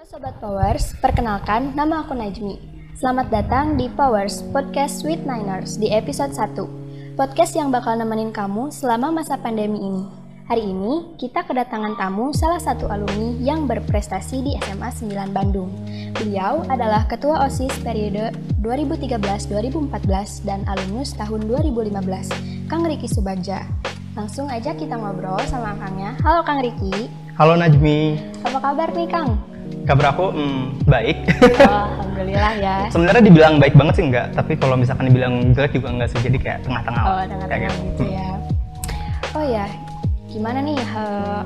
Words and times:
Halo 0.00 0.16
Sobat 0.16 0.40
Powers, 0.40 0.96
perkenalkan 0.96 1.76
nama 1.76 2.00
aku 2.00 2.16
Najmi. 2.16 2.56
Selamat 2.96 3.28
datang 3.28 3.76
di 3.76 3.84
Powers 3.92 4.40
Podcast 4.48 5.04
with 5.04 5.20
Niners 5.28 5.76
di 5.76 5.92
episode 5.92 6.32
1. 6.32 6.56
Podcast 7.20 7.52
yang 7.52 7.68
bakal 7.68 8.00
nemenin 8.00 8.32
kamu 8.32 8.72
selama 8.72 9.12
masa 9.20 9.36
pandemi 9.36 9.76
ini. 9.76 10.08
Hari 10.48 10.72
ini 10.72 11.20
kita 11.20 11.44
kedatangan 11.44 12.00
tamu 12.00 12.32
salah 12.32 12.56
satu 12.56 12.88
alumni 12.88 13.36
yang 13.44 13.68
berprestasi 13.68 14.40
di 14.40 14.56
SMA 14.64 14.88
9 14.88 15.36
Bandung. 15.36 15.68
Beliau 16.16 16.64
adalah 16.72 17.04
Ketua 17.04 17.44
OSIS 17.44 17.76
periode 17.84 18.32
2013-2014 18.64 20.48
dan 20.48 20.64
alumnus 20.64 21.12
tahun 21.12 21.44
2015, 21.44 22.72
Kang 22.72 22.88
Riki 22.88 23.04
Subagja. 23.04 23.68
Langsung 24.16 24.48
aja 24.48 24.72
kita 24.72 24.96
ngobrol 24.96 25.44
sama 25.44 25.76
Kangnya. 25.76 26.16
Halo 26.24 26.40
Kang 26.40 26.64
Riki. 26.64 27.12
Halo 27.36 27.52
Najmi, 27.52 28.16
Apa 28.48 28.64
kabar 28.64 28.88
nih 28.96 29.04
Kang? 29.12 29.50
Kabar 29.84 30.14
aku 30.14 30.30
hmm, 30.30 30.86
baik. 30.86 31.16
Oh, 31.66 31.86
Alhamdulillah 31.98 32.52
ya. 32.60 32.76
Sebenarnya 32.94 33.22
dibilang 33.24 33.54
baik 33.58 33.74
banget 33.74 33.94
sih 33.98 34.04
enggak, 34.06 34.26
tapi 34.34 34.54
kalau 34.54 34.74
misalkan 34.78 35.10
dibilang 35.10 35.54
jelek 35.56 35.72
juga 35.74 35.88
enggak 35.90 36.08
sih, 36.14 36.18
jadi 36.22 36.38
kayak 36.38 36.58
tengah-tengah. 36.66 37.04
Oh, 37.04 37.22
tengah-tengah 37.26 37.68
kayak 37.68 37.86
gitu 37.94 38.04
ya. 38.10 38.28
Oh 39.34 39.44
ya, 39.46 39.66
gimana 40.30 40.58
nih? 40.62 40.78
eh, 40.78 41.42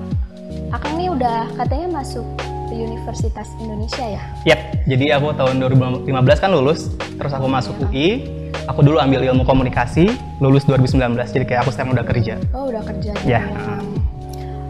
Akang 0.73 0.95
nih 1.01 1.09
udah 1.09 1.49
katanya 1.57 2.03
masuk 2.03 2.25
ke 2.69 2.75
Universitas 2.77 3.49
Indonesia 3.61 4.05
ya? 4.05 4.23
Yap, 4.45 4.61
jadi 4.85 5.17
aku 5.17 5.33
tahun 5.37 5.57
2015 5.63 6.09
kan 6.43 6.51
lulus, 6.53 6.93
terus 6.99 7.33
aku 7.33 7.47
masuk 7.49 7.75
UI, 7.89 8.27
aku 8.69 8.81
dulu 8.85 9.01
ambil 9.01 9.25
ilmu 9.25 9.45
komunikasi, 9.47 10.13
lulus 10.41 10.67
2019, 10.69 11.17
jadi 11.33 11.45
kayak 11.49 11.61
aku 11.65 11.71
sekarang 11.73 11.97
udah 11.97 12.07
kerja. 12.07 12.35
Oh, 12.53 12.69
udah 12.69 12.83
kerja 12.85 13.13
gitu 13.15 13.29
Ya. 13.29 13.41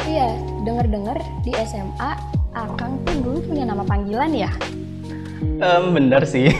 Oh 0.04 0.08
iya, 0.08 0.28
denger-dengar 0.62 1.18
di 1.42 1.52
SMA 1.64 2.33
Akang 2.54 3.02
tuh 3.02 3.18
dulu 3.18 3.38
punya 3.50 3.66
nama 3.66 3.82
panggilan 3.82 4.30
ya? 4.30 4.50
Em, 5.58 5.84
bener 5.90 6.22
sih. 6.22 6.54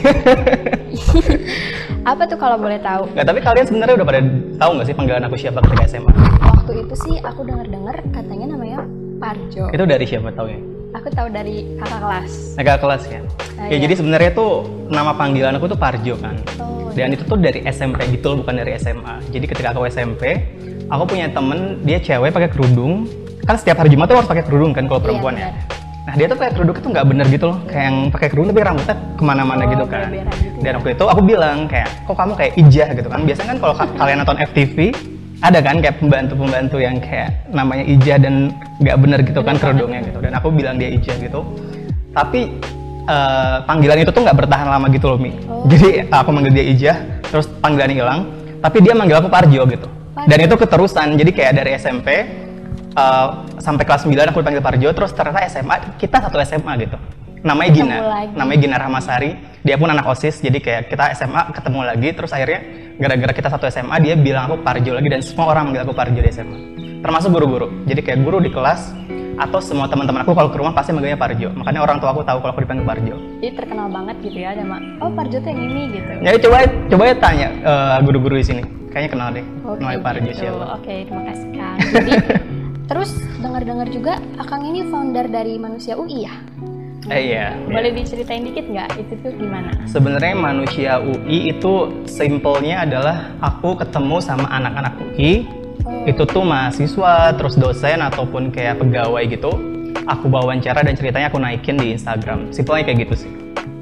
Apa 2.10 2.26
tuh 2.26 2.34
kalau 2.34 2.58
boleh 2.58 2.82
tahu? 2.82 3.06
Nggak, 3.14 3.26
tapi 3.26 3.38
kalian 3.40 3.64
sebenarnya 3.70 3.94
udah 4.02 4.06
pada 4.06 4.20
tahu 4.58 4.70
nggak 4.74 4.86
sih 4.90 4.94
panggilan 4.94 5.22
aku 5.24 5.36
siapa 5.38 5.58
ketika 5.64 5.84
SMA? 5.88 6.12
Waktu 6.42 6.72
itu 6.84 6.94
sih 6.98 7.16
aku 7.22 7.46
denger-dengar 7.46 7.96
katanya 8.10 8.46
namanya 8.58 8.78
Parjo. 9.22 9.70
Itu 9.70 9.84
dari 9.86 10.04
siapa 10.04 10.34
taunya? 10.34 10.58
Aku 10.94 11.08
tahu 11.10 11.26
dari 11.30 11.78
kakak 11.78 12.00
kelas. 12.02 12.32
Agak 12.58 12.76
kelas 12.82 13.02
ya. 13.06 13.20
Ah, 13.54 13.66
ya 13.70 13.78
iya. 13.78 13.78
jadi 13.86 13.94
sebenarnya 13.94 14.30
tuh 14.34 14.66
nama 14.90 15.14
panggilan 15.14 15.54
aku 15.58 15.70
tuh 15.70 15.78
Parjo 15.78 16.14
kan. 16.18 16.34
Oh, 16.58 16.90
Dan 16.90 17.14
itu 17.14 17.22
tuh 17.22 17.38
dari 17.38 17.62
SMP 17.66 18.02
gitu 18.10 18.34
loh, 18.34 18.42
bukan 18.42 18.58
dari 18.58 18.74
SMA. 18.78 19.22
Jadi 19.30 19.46
ketika 19.46 19.74
aku 19.74 19.86
SMP, 19.86 20.42
aku 20.86 21.02
punya 21.06 21.30
temen 21.30 21.82
dia 21.82 21.98
cewek 21.98 22.30
pakai 22.30 22.50
kerudung. 22.50 23.06
Kan 23.46 23.58
setiap 23.58 23.82
hari 23.82 23.94
Jumat 23.94 24.06
tuh 24.06 24.18
harus 24.18 24.26
pakai 24.30 24.42
kerudung 24.42 24.74
kan 24.74 24.86
kalau 24.86 24.98
Iya, 24.98 25.06
perempuan 25.06 25.34
ya. 25.38 25.50
Nah 26.14 26.22
dia 26.22 26.30
tuh 26.30 26.38
pakai 26.38 26.54
kerudung 26.54 26.78
itu 26.78 26.88
nggak 26.94 27.06
bener 27.10 27.26
gitu 27.26 27.44
loh, 27.50 27.58
kayak 27.66 27.84
yang 27.90 27.96
pakai 28.06 28.26
kerudung 28.30 28.54
tapi 28.54 28.62
rambutnya 28.62 28.94
ke 29.18 29.22
mana-mana 29.26 29.62
Oh, 29.66 29.70
gitu 29.74 29.84
kan. 29.90 30.06
gitu 30.14 30.58
Dan 30.62 30.72
waktu 30.78 30.90
itu 30.94 31.04
aku 31.10 31.20
bilang 31.26 31.56
kayak, 31.66 31.90
kok 32.06 32.14
kamu 32.14 32.32
kayak 32.38 32.52
ijah 32.54 32.88
gitu 32.94 33.08
kan. 33.10 33.20
Biasanya 33.26 33.48
kan 33.50 33.58
kalau 33.58 33.74
ka- 33.74 33.94
kalian 33.98 34.16
nonton 34.22 34.38
FTV, 34.38 34.76
ada 35.42 35.58
kan 35.58 35.76
kayak 35.82 35.98
pembantu-pembantu 35.98 36.76
yang 36.78 37.02
kayak 37.02 37.34
namanya 37.50 37.82
ijah 37.82 38.16
dan 38.22 38.54
nggak 38.78 38.96
bener 39.02 39.18
gitu 39.26 39.40
kan 39.42 39.54
kerudungnya 39.58 40.00
gitu. 40.06 40.18
Dan 40.22 40.32
aku 40.38 40.54
bilang 40.54 40.78
dia 40.78 40.94
ijah 40.94 41.18
gitu. 41.18 41.42
Tapi 42.14 42.62
eh, 43.10 43.56
panggilan 43.66 43.98
itu 43.98 44.14
tuh 44.14 44.22
nggak 44.22 44.38
bertahan 44.38 44.70
lama 44.70 44.86
gitu 44.94 45.10
loh 45.10 45.18
Mi. 45.18 45.34
Oh. 45.50 45.66
Jadi 45.66 46.06
aku 46.14 46.30
manggil 46.30 46.54
dia 46.54 46.64
ijah, 46.70 46.96
terus 47.26 47.50
panggilan 47.58 47.90
hilang. 47.90 48.20
Tapi 48.62 48.86
dia 48.86 48.94
manggil 48.94 49.18
aku 49.18 49.26
Parjo 49.26 49.66
gitu. 49.66 49.90
Parjo. 50.14 50.30
Dan 50.30 50.38
itu 50.46 50.54
keterusan. 50.54 51.18
Jadi 51.18 51.30
kayak 51.34 51.58
dari 51.58 51.74
SMP 51.74 52.08
eh, 52.94 53.26
sampai 53.58 53.84
kelas 53.84 54.02
9 54.02 54.30
aku 54.30 54.38
dipanggil 54.40 54.62
Parjo, 54.62 54.88
terus 54.90 55.10
ternyata 55.10 55.44
SMA 55.46 55.98
kita 55.98 56.22
satu 56.22 56.38
SMA 56.40 56.72
gitu. 56.80 56.96
Namanya 57.44 57.70
Ketemu 57.70 57.84
Gina. 57.92 57.96
lagi. 58.00 58.32
Namanya 58.32 58.58
Gina 58.58 58.76
Rahmasari. 58.78 59.30
Dia 59.60 59.76
pun 59.76 59.88
anak 59.88 60.04
OSIS. 60.06 60.40
Jadi 60.40 60.58
kayak 60.58 60.88
kita 60.88 61.12
SMA 61.12 61.52
ketemu 61.52 61.78
lagi 61.84 62.08
terus 62.12 62.32
akhirnya 62.32 62.60
gara-gara 62.96 63.32
kita 63.32 63.48
satu 63.48 63.64
SMA 63.68 63.96
dia 64.00 64.14
bilang 64.14 64.48
aku 64.48 64.64
Parjo 64.64 64.92
lagi 64.92 65.08
dan 65.08 65.20
semua 65.20 65.52
orang 65.52 65.68
manggil 65.68 65.84
aku 65.84 65.92
Parjo 65.92 66.16
di 66.16 66.30
SMA. 66.30 66.58
Termasuk 67.00 67.28
guru-guru. 67.28 67.68
Jadi 67.84 68.00
kayak 68.00 68.24
guru 68.24 68.40
di 68.40 68.48
kelas 68.48 68.96
atau 69.34 69.58
semua 69.58 69.90
teman-teman 69.90 70.22
aku 70.22 70.30
kalau 70.30 70.48
ke 70.48 70.56
rumah 70.56 70.72
pasti 70.72 70.96
manggilnya 70.96 71.20
Parjo. 71.20 71.52
Makanya 71.52 71.80
orang 71.82 71.96
tua 72.00 72.16
aku 72.16 72.24
tahu 72.24 72.38
kalau 72.40 72.52
aku 72.52 72.60
dipanggil 72.64 72.86
Parjo. 72.86 73.14
Jadi 73.42 73.52
terkenal 73.52 73.86
banget 73.92 74.16
gitu 74.24 74.38
ya 74.40 74.50
nama. 74.56 74.76
Oh, 75.04 75.12
Parjo 75.12 75.36
tuh 75.36 75.48
yang 75.48 75.60
ini 75.64 75.82
gitu. 75.92 76.12
Ya 76.24 76.30
coba 76.40 76.56
coba 76.64 77.02
ya 77.04 77.14
tanya 77.20 77.48
eh, 77.52 77.96
guru-guru 78.00 78.40
di 78.40 78.46
sini. 78.46 78.62
Kayaknya 78.88 79.10
kenal 79.10 79.28
deh. 79.36 79.44
Oke, 79.64 79.80
Namanya 79.84 80.00
Parjo 80.00 80.28
gitu. 80.28 80.40
siapa. 80.40 80.64
Oke, 80.80 80.94
terima 81.04 81.22
kasih 81.28 81.48
Kang. 81.52 81.76
Jadi 81.92 82.12
terus 82.84 83.16
dengar-dengar 83.40 83.88
juga 83.88 84.20
Akang 84.36 84.64
ini 84.64 84.84
founder 84.88 85.28
dari 85.28 85.56
Manusia 85.56 85.96
UI 85.96 86.28
ya? 86.28 86.34
Eh 87.12 87.20
iya. 87.32 87.52
Boleh 87.68 87.92
diceritain 87.92 88.40
dikit 88.40 88.64
nggak 88.64 88.96
itu 88.96 89.12
tuh 89.20 89.32
gimana? 89.36 89.68
Sebenarnya 89.84 90.32
manusia 90.32 90.96
UI 91.04 91.52
itu 91.52 91.92
simpelnya 92.08 92.88
adalah 92.88 93.28
aku 93.44 93.76
ketemu 93.76 94.16
sama 94.24 94.48
anak-anak 94.48 94.96
UI 95.12 95.44
Oh. 95.84 96.08
itu 96.08 96.24
tuh 96.24 96.40
mahasiswa, 96.40 97.36
terus 97.36 97.60
dosen 97.60 98.00
ataupun 98.00 98.48
kayak 98.48 98.80
pegawai 98.80 99.20
gitu. 99.28 99.52
Aku 100.08 100.32
wawancara 100.32 100.80
dan 100.80 100.96
ceritanya 100.96 101.28
aku 101.28 101.36
naikin 101.36 101.76
di 101.76 101.92
Instagram. 101.92 102.48
Simpelnya 102.56 102.88
kayak 102.88 102.98
gitu 103.04 103.28
sih. 103.28 103.30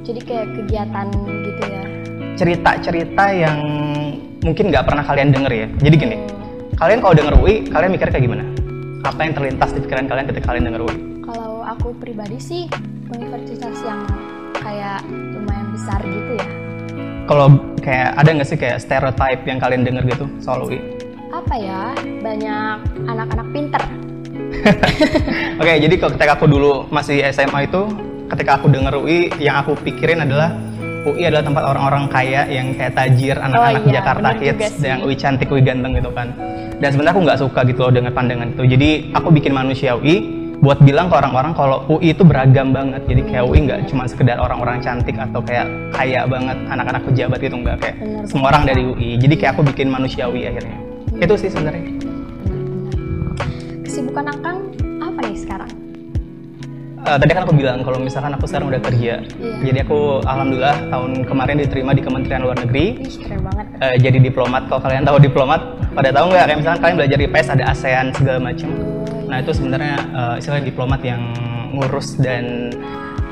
Jadi 0.02 0.20
kayak 0.26 0.46
kegiatan 0.50 1.06
gitu 1.46 1.62
ya? 1.62 1.82
Cerita-cerita 2.34 3.24
yang 3.30 3.58
mungkin 4.42 4.74
nggak 4.74 4.82
pernah 4.82 5.06
kalian 5.06 5.30
denger 5.30 5.52
ya. 5.54 5.66
Jadi 5.78 5.94
gini, 5.94 6.16
Oh. 6.18 6.74
kalian 6.74 6.98
kalau 6.98 7.14
denger 7.14 7.34
UI, 7.38 7.70
kalian 7.70 7.90
mikirnya 7.94 8.12
kayak 8.18 8.26
gimana? 8.26 8.44
Apa 9.02 9.26
yang 9.26 9.34
terlintas 9.34 9.74
di 9.74 9.82
pikiran 9.82 10.06
kalian 10.06 10.26
ketika 10.30 10.54
kalian 10.54 10.70
denger 10.70 10.82
UI? 10.86 10.98
Kalau 11.26 11.66
aku 11.66 11.90
pribadi 11.98 12.38
sih 12.38 12.70
universitas 13.10 13.74
yang 13.82 14.06
kayak 14.62 15.02
lumayan 15.10 15.74
besar 15.74 15.98
gitu 16.06 16.38
ya. 16.38 16.46
Kalau 17.26 17.58
kayak 17.82 18.14
ada 18.14 18.30
nggak 18.30 18.46
sih 18.46 18.54
kayak 18.54 18.78
stereotype 18.78 19.42
yang 19.42 19.58
kalian 19.58 19.82
denger 19.82 20.06
gitu 20.06 20.30
soal 20.38 20.62
UI? 20.70 20.78
Apa 21.34 21.54
ya? 21.58 21.82
Banyak 22.22 22.78
anak-anak 23.10 23.48
pinter. 23.50 23.82
Oke, 25.60 25.72
jadi 25.82 25.94
kalau 25.98 26.12
ketika 26.14 26.32
aku 26.38 26.46
dulu 26.46 26.86
masih 26.94 27.26
SMA 27.34 27.66
itu, 27.66 27.82
ketika 28.30 28.62
aku 28.62 28.70
denger 28.70 29.02
UI, 29.02 29.34
yang 29.42 29.66
aku 29.66 29.74
pikirin 29.82 30.22
adalah 30.22 30.54
UI 31.02 31.26
adalah 31.26 31.42
tempat 31.42 31.62
orang-orang 31.66 32.04
kaya 32.06 32.46
yang 32.46 32.78
kayak 32.78 32.94
tajir, 32.94 33.34
anak-anak 33.34 33.82
iya, 33.90 33.92
Jakarta 33.98 34.28
hits, 34.38 34.78
yang 34.78 35.02
UI 35.02 35.18
cantik, 35.18 35.50
UI 35.50 35.62
ganteng 35.62 35.98
gitu 35.98 36.14
kan. 36.14 36.30
Dan 36.78 36.88
sebenarnya 36.94 37.14
aku 37.18 37.22
nggak 37.26 37.38
suka 37.42 37.60
gitu 37.66 37.80
loh 37.86 37.92
dengan 37.94 38.14
pandangan 38.14 38.54
itu. 38.54 38.62
Jadi 38.70 39.10
aku 39.10 39.34
bikin 39.34 39.50
manusia 39.50 39.98
UI 39.98 40.42
buat 40.62 40.78
bilang 40.78 41.10
ke 41.10 41.18
orang-orang 41.18 41.58
kalau 41.58 41.82
UI 41.90 42.14
itu 42.14 42.22
beragam 42.22 42.70
banget. 42.70 43.02
Jadi 43.10 43.22
kayak 43.26 43.44
UI 43.50 43.58
nggak 43.66 43.90
cuma 43.90 44.06
sekedar 44.06 44.38
orang-orang 44.38 44.78
cantik 44.78 45.18
atau 45.18 45.42
kayak 45.42 45.66
kaya 45.90 46.22
banget 46.22 46.54
anak-anak 46.70 47.02
pejabat 47.02 47.38
gitu 47.42 47.56
nggak 47.58 47.76
kayak 47.82 47.96
Bener 47.98 48.24
semua 48.30 48.46
orang 48.54 48.62
dari 48.70 48.82
UI. 48.86 49.18
Jadi 49.18 49.34
kayak 49.42 49.58
aku 49.58 49.62
bikin 49.74 49.90
manusia 49.90 50.30
UI 50.30 50.46
akhirnya. 50.46 50.78
Itu 51.18 51.34
sih 51.34 51.50
sebenarnya. 51.50 51.82
Kesibukan 53.82 54.30
Akang 54.30 54.70
apa 55.02 55.18
nih 55.26 55.34
sekarang? 55.34 55.81
Eh, 57.02 57.18
tadi 57.18 57.34
kan 57.34 57.42
aku 57.42 57.54
bilang 57.58 57.82
kalau 57.82 57.98
misalkan 57.98 58.30
aku 58.30 58.46
sekarang 58.46 58.70
udah 58.70 58.78
kerja, 58.78 59.26
Iya. 59.26 59.52
jadi 59.58 59.78
aku 59.82 60.22
alhamdulillah 60.22 60.86
tahun 60.86 61.26
kemarin 61.26 61.58
diterima 61.58 61.90
di 61.92 62.02
Kementerian 62.02 62.46
Luar 62.46 62.54
Negeri 62.54 63.02
Ih, 63.02 63.16
keren 63.26 63.42
banget. 63.42 63.66
eh, 63.82 63.96
jadi 63.98 64.18
diplomat. 64.22 64.70
Kalau 64.70 64.80
kalian 64.86 65.02
tahu 65.02 65.18
diplomat, 65.18 65.60
pada 65.98 66.14
tahu 66.14 66.30
nggak? 66.30 66.44
Kayak 66.46 66.58
misalkan 66.62 66.78
kalian 66.78 66.96
belajar 67.02 67.18
di 67.18 67.26
PES 67.26 67.48
ada 67.50 67.64
ASEAN 67.74 68.06
segala 68.14 68.38
macam. 68.38 68.70
Nah 69.26 69.36
itu 69.42 69.50
sebenarnya 69.50 69.96
eh, 69.98 70.34
istilahnya 70.38 70.66
diplomat 70.70 71.00
yang 71.02 71.22
ngurus 71.74 72.22
dan 72.22 72.70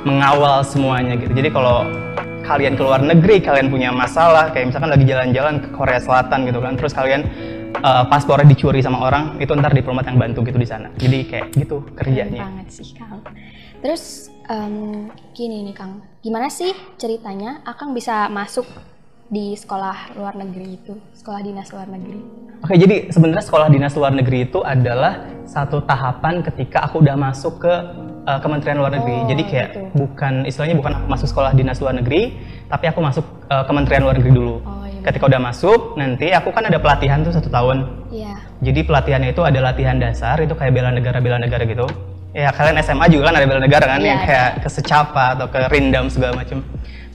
mengawal 0.03 0.66
semuanya 0.66 1.14
gitu. 1.14 1.30
Jadi 1.30 1.54
kalau 1.54 1.86
kalian 2.42 2.75
ke 2.75 2.82
luar 2.82 2.98
negeri, 2.98 3.38
kalian 3.38 3.70
punya 3.70 3.94
masalah, 3.94 4.50
kayak 4.50 4.75
misalkan 4.75 4.91
lagi 4.91 5.06
jalan-jalan 5.06 5.62
ke 5.62 5.69
Korea 5.70 6.03
Selatan 6.03 6.42
gitu 6.42 6.59
kan, 6.59 6.75
terus 6.75 6.91
kalian 6.91 7.22
eh, 7.78 8.04
paspornya 8.10 8.47
dicuri 8.50 8.82
sama 8.82 9.06
orang, 9.06 9.38
itu 9.38 9.53
ntar 9.54 9.70
diplomat 9.70 10.10
yang 10.10 10.19
bantu 10.19 10.42
gitu 10.47 10.58
di 10.58 10.69
sana. 10.69 10.91
Jadi 10.98 11.19
kayak 11.31 11.47
gitu 11.54 11.86
Keren 11.94 11.97
kerjanya. 11.97 12.42
banget 12.47 12.69
sih 12.75 12.91
Kang. 12.97 13.22
Terus 13.81 14.28
em, 14.50 15.08
gini 15.33 15.65
nih 15.71 15.74
Kang, 15.74 16.04
gimana 16.21 16.53
sih 16.53 16.74
ceritanya 17.00 17.65
Akang 17.65 17.97
bisa 17.97 18.28
masuk 18.28 18.68
di 19.30 19.54
sekolah 19.54 20.18
luar 20.18 20.34
negeri 20.34 20.74
itu, 20.74 20.98
sekolah 21.15 21.41
dinas 21.41 21.71
luar 21.71 21.86
negeri? 21.86 22.21
Oke, 22.60 22.77
jadi 22.77 23.09
sebenarnya 23.09 23.47
sekolah 23.47 23.72
dinas 23.72 23.95
luar 23.97 24.12
negeri 24.12 24.50
itu 24.50 24.60
adalah 24.60 25.22
satu 25.47 25.80
tahapan 25.86 26.45
ketika 26.45 26.84
aku 26.84 27.00
udah 27.00 27.16
masuk 27.16 27.62
ke 27.62 27.72
uh, 28.27 28.41
Kementerian 28.42 28.83
Luar 28.83 28.92
Negeri. 28.92 29.16
Oh, 29.16 29.27
jadi 29.30 29.42
kayak 29.47 29.68
gitu. 29.71 29.80
bukan 29.97 30.45
istilahnya 30.45 30.77
bukan 30.77 30.92
aku 30.98 31.06
masuk 31.09 31.27
sekolah 31.30 31.56
dinas 31.56 31.80
luar 31.80 31.95
negeri, 31.97 32.36
tapi 32.68 32.84
aku 32.91 33.00
masuk 33.00 33.24
uh, 33.48 33.65
Kementerian 33.65 34.03
Luar 34.04 34.18
Negeri 34.18 34.33
dulu. 34.34 34.60
Oh. 34.66 34.90
Ketika 35.00 35.24
udah 35.26 35.41
masuk, 35.41 35.97
nanti 35.97 36.28
aku 36.30 36.52
kan 36.52 36.68
ada 36.68 36.76
pelatihan 36.76 37.24
tuh 37.24 37.32
satu 37.32 37.48
tahun. 37.48 38.06
Iya. 38.12 38.36
Jadi 38.60 38.80
pelatihannya 38.84 39.32
itu 39.32 39.41
ada 39.41 39.58
latihan 39.64 39.97
dasar, 39.97 40.36
itu 40.44 40.52
kayak 40.52 40.72
bela 40.76 40.92
negara 40.92 41.18
bela 41.24 41.41
negara 41.41 41.64
gitu. 41.64 41.88
Ya 42.30 42.54
kalian 42.54 42.78
SMA 42.84 43.10
juga 43.10 43.32
kan 43.32 43.42
ada 43.42 43.47
bela 43.48 43.60
negara 43.64 43.84
kan, 43.91 43.98
Iya, 43.98 44.08
yang 44.12 44.20
kayak 44.22 44.48
ke 44.62 44.68
secapa 44.70 45.34
atau 45.34 45.47
ke 45.50 45.58
rindam 45.72 46.06
segala 46.12 46.38
macam. 46.38 46.62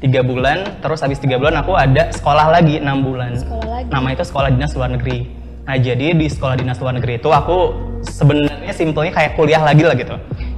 Tiga 0.04 0.22
bulan, 0.26 0.82
terus 0.84 1.00
habis 1.00 1.22
tiga 1.24 1.40
bulan 1.40 1.56
aku 1.64 1.72
ada 1.72 2.12
sekolah 2.12 2.52
lagi 2.52 2.84
enam 2.84 3.00
bulan. 3.06 3.38
Sekolah 3.40 3.68
lagi. 3.80 3.90
Nama 3.94 4.08
itu 4.12 4.24
sekolah 4.28 4.50
dinas 4.52 4.72
luar 4.76 4.92
negeri. 4.92 5.32
Nah 5.66 5.78
jadi 5.82 6.14
di 6.14 6.28
sekolah 6.30 6.56
dinas 6.62 6.78
luar 6.78 6.94
negeri 7.00 7.18
itu 7.18 7.30
aku 7.32 7.58
sebenarnya 8.06 8.74
simpelnya 8.76 9.14
kayak 9.14 9.34
kuliah 9.34 9.62
lagi 9.66 9.84
lah 9.86 9.98
gitu. 9.98 10.16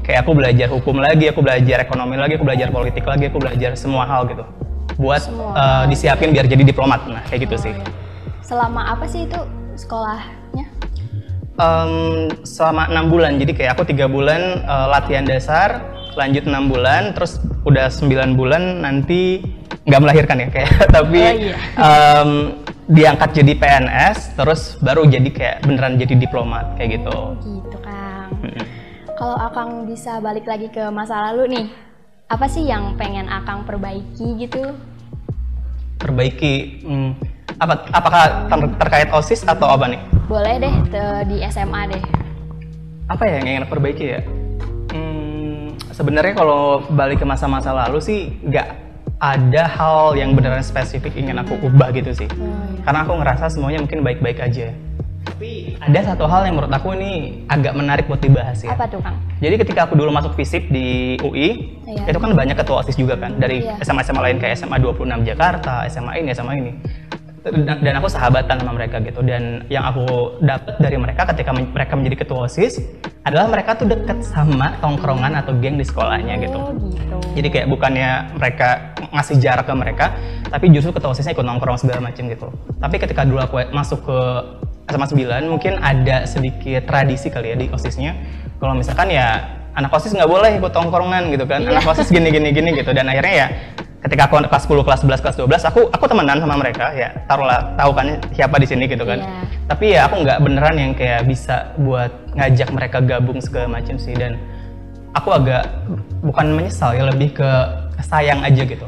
kayak 0.07 0.23
aku 0.23 0.39
belajar 0.39 0.71
hukum 0.71 1.03
lagi 1.03 1.27
aku 1.27 1.43
belajar 1.43 1.83
ekonomi 1.83 2.15
lagi 2.15 2.39
aku 2.39 2.47
belajar 2.47 2.71
politik 2.71 3.03
lagi 3.03 3.27
aku 3.27 3.43
belajar 3.43 3.75
semua 3.75 4.07
hal 4.07 4.23
gitu 4.31 4.39
buat 4.97 5.21
Semua 5.23 5.53
uh, 5.53 5.83
disiapin 5.85 6.29
biar 6.29 6.45
jadi 6.45 6.63
diplomat 6.63 7.05
nah 7.05 7.21
kayak 7.25 7.45
gitu 7.45 7.55
Oh, 7.55 7.63
sih 7.63 7.73
iya. 7.73 7.85
Selama 8.41 8.81
apa 8.89 9.05
sih 9.05 9.23
itu 9.23 9.39
sekolahnya? 9.75 10.65
Em, 11.53 11.91
selama 12.41 12.85
enam 12.87 13.05
bulan 13.07 13.35
jadi 13.35 13.51
kayak 13.51 13.71
aku 13.73 13.83
tiga 13.85 14.05
bulan 14.05 14.61
uh, 14.63 14.87
latihan 14.87 15.21
dasar 15.21 15.81
lanjut 16.13 16.45
enam 16.45 16.65
bulan 16.65 17.11
terus 17.11 17.37
udah 17.63 17.89
sembilan 17.89 18.33
bulan 18.33 18.81
nanti 18.81 19.41
nggak 19.83 20.01
melahirkan 20.01 20.37
ya 20.37 20.47
kayak 20.47 20.69
tapi 20.95 21.17
Oh, 21.19 21.33
iya. 21.35 21.55
em, 21.77 22.31
diangkat 22.87 23.29
jadi 23.35 23.53
PNS 23.53 24.17
terus 24.33 24.61
baru 24.77 25.03
jadi 25.03 25.27
kayak 25.27 25.57
beneran 25.61 25.97
jadi 25.97 26.13
diplomat 26.15 26.77
kayak 26.77 27.01
gitu 27.01 27.11
Oh, 27.11 27.35
gitu 27.37 27.77
Kang. 27.79 28.29
Mm-mm. 28.37 28.65
Kalau 29.11 29.35
Akang 29.35 29.69
bisa 29.83 30.17
balik 30.17 30.45
lagi 30.45 30.69
ke 30.69 30.87
masa 30.87 31.19
lalu 31.25 31.43
nih, 31.51 31.65
apa 32.27 32.45
sih 32.45 32.61
yang 32.61 32.95
pengen 32.95 33.27
Akang 33.27 33.63
perbaiki 33.63 34.35
gitu? 34.37 34.75
perbaiki 35.97 36.53
hmm, 36.83 37.09
apa 37.57 37.89
apakah 37.89 38.21
ter- 38.45 38.75
terkait 38.77 39.09
osis 39.09 39.41
atau 39.41 39.65
apa 39.65 39.89
nih 39.89 40.01
Boleh 40.27 40.55
deh 40.59 40.73
di 41.25 41.41
SMA 41.47 41.89
deh. 41.89 42.03
apa 43.07 43.23
ya 43.23 43.39
yang 43.39 43.47
ingin 43.49 43.65
perbaiki 43.65 44.05
ya 44.07 44.21
Hmm, 44.87 45.73
sebenarnya 45.89 46.33
kalau 46.33 46.61
balik 46.87 47.19
ke 47.19 47.25
masa-masa 47.25 47.73
lalu 47.73 47.97
sih 47.97 48.19
nggak 48.41 48.67
ada 49.17 49.63
hal 49.65 50.13
yang 50.13 50.31
beneran 50.31 50.61
spesifik 50.61 51.11
ingin 51.13 51.35
aku 51.35 51.57
ubah 51.61 51.89
gitu 51.91 52.13
sih 52.13 52.29
Oh, 52.29 52.45
iya. 52.45 52.83
karena 52.83 52.99
aku 53.01 53.13
ngerasa 53.15 53.45
semuanya 53.49 53.79
mungkin 53.81 53.99
baik-baik 54.01 54.37
aja 54.39 54.69
tapi 55.27 55.75
ada 55.77 55.99
satu 56.01 56.25
hal 56.25 56.47
yang 56.47 56.55
menurut 56.55 56.71
aku 56.71 56.95
ini 56.95 57.43
agak 57.51 57.75
menarik 57.75 58.05
buat 58.07 58.23
dibahas 58.23 58.63
ya 58.63 58.71
Apa 58.73 58.87
tuh 58.87 59.03
Kang? 59.03 59.19
jadi 59.43 59.55
ketika 59.59 59.85
aku 59.85 59.93
dulu 59.93 60.09
masuk 60.09 60.33
FISIP 60.33 60.71
di 60.71 61.19
UI, 61.21 61.75
Iya. 61.87 62.11
itu 62.11 62.19
kan 62.19 62.31
banyak 62.35 62.55
ketua 62.55 62.83
OSIS 62.83 62.99
juga 62.99 63.15
kan, 63.15 63.39
dari 63.39 63.63
Iya. 63.63 63.79
SMA-SMA 63.79 64.19
lain 64.19 64.37
kayak 64.39 64.59
SMA 64.59 64.75
26 64.75 65.23
Jakarta, 65.23 65.87
SMA 65.87 66.19
ini, 66.19 66.29
SMA 66.35 66.53
ini. 66.57 66.71
Dan, 67.47 67.95
aku 67.95 68.11
sahabatan 68.11 68.59
sama 68.59 68.75
mereka 68.75 68.99
gitu. 68.99 69.23
Dan 69.23 69.63
yang 69.71 69.87
aku 69.87 70.35
dapat 70.43 70.83
dari 70.83 70.99
mereka 70.99 71.23
ketika 71.31 71.55
mereka 71.55 71.95
menjadi 71.95 72.27
ketua 72.27 72.43
OSIS 72.43 72.83
adalah 73.23 73.47
mereka 73.47 73.79
tuh 73.79 73.87
deket 73.87 74.19
sama 74.19 74.75
tongkrongan 74.83 75.31
atau 75.31 75.55
geng 75.63 75.79
di 75.79 75.87
sekolahnya 75.87 76.43
gitu. 76.43 76.59
Oh 76.59 76.75
gitu. 76.75 77.15
Jadi 77.39 77.47
kayak 77.47 77.67
bukannya 77.71 78.35
mereka 78.35 78.91
ngasih 79.15 79.39
jarak 79.39 79.63
ke 79.63 79.73
mereka, 79.79 80.05
tapi 80.51 80.75
justru 80.75 80.91
ketua 80.91 81.15
OSISnya 81.15 81.31
ikut 81.31 81.45
nongkrong 81.47 81.79
segala 81.79 82.03
macam 82.03 82.27
gitu. 82.27 82.51
Tapi 82.83 82.95
ketika 82.99 83.23
dulu 83.23 83.39
aku 83.39 83.63
masuk 83.71 84.03
ke 84.03 84.19
SMA 84.87 85.07
9, 85.07 85.51
mungkin 85.51 85.79
ada 85.83 86.23
sedikit 86.23 86.87
tradisi 86.87 87.27
kali 87.27 87.51
ya 87.51 87.55
di 87.59 87.67
OSISnya. 87.67 88.15
Kalau 88.57 88.73
misalkan 88.73 89.11
ya 89.11 89.43
anak 89.75 89.91
OSIS 89.91 90.15
nggak 90.15 90.31
boleh 90.31 90.51
ikut 90.57 90.71
tongkrongan 90.71 91.27
gitu 91.35 91.43
kan. 91.43 91.61
Iya. 91.61 91.77
Anak 91.77 91.91
OSIS 91.91 92.07
gini 92.07 92.31
gini 92.31 92.55
gini 92.55 92.71
gitu. 92.71 92.95
Dan 92.95 93.11
akhirnya 93.11 93.33
ya 93.35 93.47
ketika 94.07 94.31
aku 94.31 94.39
kelas 94.47 94.63
10, 94.63 94.87
kelas 94.87 94.99
11, 95.03 95.23
kelas 95.23 95.35
12, 95.43 95.69
aku 95.69 95.81
aku 95.91 96.05
temenan 96.07 96.39
sama 96.39 96.55
mereka 96.55 96.95
ya. 96.95 97.11
Taruhlah 97.27 97.75
tahu 97.75 97.91
kan 97.91 98.07
siapa 98.31 98.55
di 98.57 98.67
sini 98.67 98.87
gitu 98.87 99.03
kan. 99.03 99.19
Iya. 99.19 99.29
Tapi 99.67 99.85
ya 99.91 99.99
aku 100.07 100.15
nggak 100.23 100.39
beneran 100.39 100.75
yang 100.79 100.91
kayak 100.95 101.27
bisa 101.27 101.75
buat 101.75 102.09
ngajak 102.39 102.69
mereka 102.71 102.97
gabung 103.03 103.43
segala 103.43 103.77
macam 103.77 103.99
sih 103.99 104.15
dan 104.15 104.39
aku 105.17 105.35
agak 105.35 105.67
bukan 106.23 106.53
menyesal 106.53 106.93
ya 106.93 107.09
lebih 107.09 107.35
ke 107.35 107.49
sayang 108.05 108.45
aja 108.45 108.63
gitu 108.63 108.87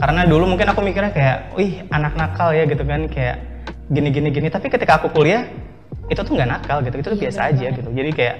karena 0.00 0.24
dulu 0.24 0.56
mungkin 0.56 0.68
aku 0.72 0.80
mikirnya 0.80 1.12
kayak 1.12 1.52
wih 1.56 1.84
anak 1.92 2.16
nakal 2.16 2.52
ya 2.56 2.64
gitu 2.64 2.84
kan 2.84 3.08
kayak 3.08 3.36
gini 3.90 4.08
gini 4.08 4.28
gini 4.30 4.48
tapi 4.48 4.66
ketika 4.66 4.96
aku 4.96 5.10
kuliah 5.10 5.50
itu 6.06 6.18
tuh 6.18 6.30
nggak 6.30 6.48
nakal 6.48 6.78
gitu 6.80 6.96
itu 6.96 7.08
tuh 7.08 7.16
Iya, 7.16 7.24
biasa 7.26 7.40
bener 7.40 7.50
aja 7.52 7.66
gitu 7.72 7.88
jadi 7.90 8.10
kayak 8.12 8.36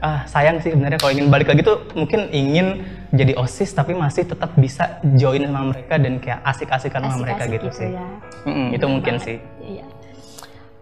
ah 0.00 0.20
sayang 0.26 0.58
sih 0.58 0.72
sebenarnya 0.72 0.98
kalau 0.98 1.12
ingin 1.12 1.28
balik 1.28 1.46
lagi 1.46 1.62
tuh 1.62 1.78
mungkin 1.94 2.26
ingin 2.28 2.82
jadi 3.10 3.36
osis 3.36 3.70
tapi 3.70 3.94
masih 3.94 4.24
tetap 4.24 4.50
bisa 4.56 4.98
join 5.14 5.46
sama 5.46 5.70
mereka 5.70 5.94
dan 5.94 6.18
kayak 6.18 6.42
asik-asikan 6.42 7.00
sama 7.02 7.16
mereka 7.22 7.44
Asik-asik 7.44 7.54
gitu, 7.54 7.68
sih 7.70 7.88
ya. 7.92 8.06
Mm-mm, 8.42 8.66
itu 8.68 8.80
Bener 8.80 8.90
mungkin 8.90 9.14
banget. 9.14 9.26
sih 9.28 9.36
Iya. 9.62 9.86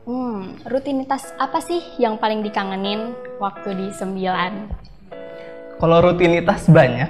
Hmm, 0.02 0.40
rutinitas 0.64 1.22
apa 1.36 1.60
sih 1.60 1.78
yang 1.96 2.16
paling 2.16 2.40
dikangenin 2.40 3.12
waktu 3.36 3.74
di 3.74 3.86
sembilan? 3.90 4.52
kalau 5.76 5.96
rutinitas 6.02 6.68
banyak 6.68 7.08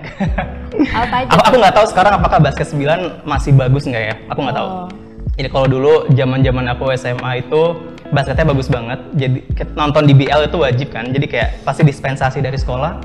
Apa 0.91 1.17
aja? 1.21 1.31
aku 1.43 1.55
nggak 1.57 1.75
tahu 1.75 1.87
sekarang 1.87 2.13
apakah 2.17 2.39
basket 2.41 2.67
9 2.69 3.23
masih 3.25 3.51
bagus 3.53 3.83
nggak 3.83 4.05
ya 4.05 4.15
aku 4.27 4.39
nggak 4.41 4.57
tahu 4.57 4.69
Oh. 4.71 4.89
Jadi 5.39 5.49
kalau 5.49 5.67
dulu 5.71 5.93
zaman 6.13 6.43
zaman 6.43 6.65
aku 6.69 6.91
SMA 6.99 7.47
itu 7.47 7.63
basketnya 8.11 8.47
bagus 8.51 8.67
banget. 8.67 9.01
Jadi 9.15 9.39
nonton 9.79 10.05
di 10.05 10.15
BL 10.15 10.51
itu 10.51 10.57
wajib 10.59 10.89
kan. 10.91 11.09
Jadi 11.11 11.27
kayak 11.31 11.63
pasti 11.63 11.87
dispensasi 11.87 12.39
dari 12.43 12.59
sekolah. 12.59 13.01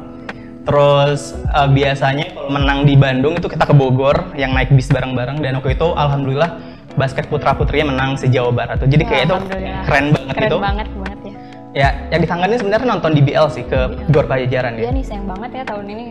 Terus 0.66 1.38
eh, 1.38 1.70
biasanya 1.70 2.34
kalau 2.34 2.50
menang 2.50 2.90
di 2.90 2.98
Bandung 2.98 3.38
itu 3.38 3.46
kita 3.46 3.70
ke 3.70 3.74
Bogor 3.78 4.34
yang 4.34 4.52
naik 4.52 4.74
bis 4.74 4.90
bareng-bareng. 4.90 5.40
Dan 5.40 5.62
waktu 5.62 5.78
itu 5.78 5.88
alhamdulillah 5.94 6.58
basket 6.98 7.30
putra 7.30 7.54
putrinya 7.54 7.94
menang 7.94 8.18
se 8.18 8.28
Jawa 8.28 8.52
Barat 8.52 8.82
tuh. 8.82 8.90
Jadi 8.90 9.04
kayak 9.06 9.24
itu 9.30 9.36
keren 9.86 10.06
banget 10.16 10.34
Keren 10.36 10.50
itu 10.50 10.58
banget 10.58 10.88
banget 10.96 11.20
ya. 11.20 11.34
ya 11.76 11.90
yang 12.16 12.22
dikangenin 12.24 12.58
sebenarnya 12.58 12.88
nonton 12.88 13.12
di 13.14 13.22
BL 13.22 13.48
sih 13.52 13.64
ke 13.68 13.80
Gor 14.10 14.26
Pajajaran 14.26 14.80
ya. 14.80 14.90
Iya 14.90 14.92
nih 14.96 15.04
sayang 15.06 15.28
banget 15.30 15.50
ya 15.62 15.64
tahun 15.68 15.86
ini. 15.92 16.06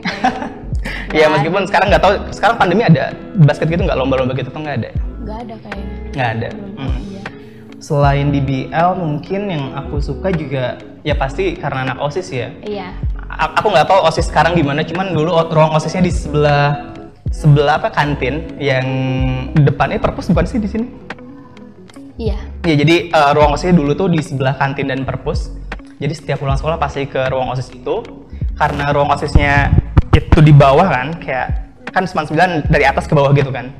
Iya 1.16 1.26
meskipun 1.34 1.62
sekarang 1.66 1.86
nggak 1.90 2.02
tahu 2.04 2.14
sekarang 2.30 2.56
pandemi 2.60 2.82
ada 2.86 3.16
basket 3.42 3.66
gitu 3.66 3.82
nggak? 3.82 3.96
Lomba-lomba 3.96 4.36
gitu 4.36 4.52
tuh 4.52 4.60
nggak 4.60 4.76
ada? 4.84 4.90
Nggak 5.24 5.38
ada 5.48 5.54
kayaknya. 5.64 5.93
Nggak 6.14 6.30
ada 6.32 6.50
Hmm. 6.74 6.98
Iya. 7.04 7.22
selain 7.78 8.28
di 8.28 8.40
BL 8.40 8.70
mungkin 8.94 9.40
yang 9.46 9.64
aku 9.74 9.98
suka 9.98 10.30
juga 10.30 10.74
ya 11.02 11.12
pasti 11.12 11.52
karena 11.52 11.84
anak 11.84 11.98
osis 12.00 12.28
ya 12.28 12.48
Iya. 12.60 12.94
A- 13.26 13.52
aku 13.54 13.68
nggak 13.68 13.84
tahu 13.84 14.00
osis 14.04 14.24
sekarang 14.24 14.54
gimana 14.54 14.80
cuman 14.80 15.10
dulu 15.10 15.30
ruang 15.48 15.72
osisnya 15.72 16.00
di 16.00 16.08
sebelah 16.08 16.94
sebelah 17.28 17.76
apa 17.76 17.90
kantin 17.90 18.56
yang 18.56 18.86
depannya 19.54 19.98
perpus 19.98 20.30
bukan 20.30 20.46
sih 20.46 20.56
di 20.56 20.66
sini 20.66 20.86
Iya. 22.14 22.38
ya 22.62 22.74
jadi 22.76 23.10
eh, 23.10 23.30
ruang 23.32 23.52
osisnya 23.52 23.74
dulu 23.74 23.92
tuh 23.92 24.06
di 24.06 24.22
sebelah 24.22 24.54
kantin 24.54 24.86
dan 24.86 25.02
perpus 25.02 25.50
jadi 25.96 26.10
setiap 26.10 26.38
pulang 26.38 26.54
sekolah 26.54 26.76
pasti 26.76 27.04
ke 27.04 27.26
ruang 27.26 27.50
osis 27.50 27.68
itu 27.68 28.02
karena 28.54 28.90
ruang 28.90 29.10
osisnya 29.10 29.74
itu 30.10 30.38
di 30.38 30.50
bawah 30.50 30.86
kan 30.86 31.18
kayak 31.18 31.48
kan 31.90 32.06
99 32.06 32.70
dari 32.70 32.84
atas 32.84 33.04
ke 33.04 33.12
bawah 33.12 33.30
gitu 33.30 33.50
kan 33.50 33.74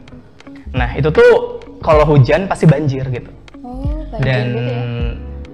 nah 0.70 0.90
itu 0.92 1.06
tuh 1.08 1.53
kalau 1.84 2.08
hujan 2.08 2.48
pasti 2.48 2.64
banjir 2.64 3.04
gitu. 3.12 3.28
Oh, 3.60 4.00
banjir 4.08 4.24
dan 4.24 4.44
gitu 4.48 4.60
ya. 4.64 4.82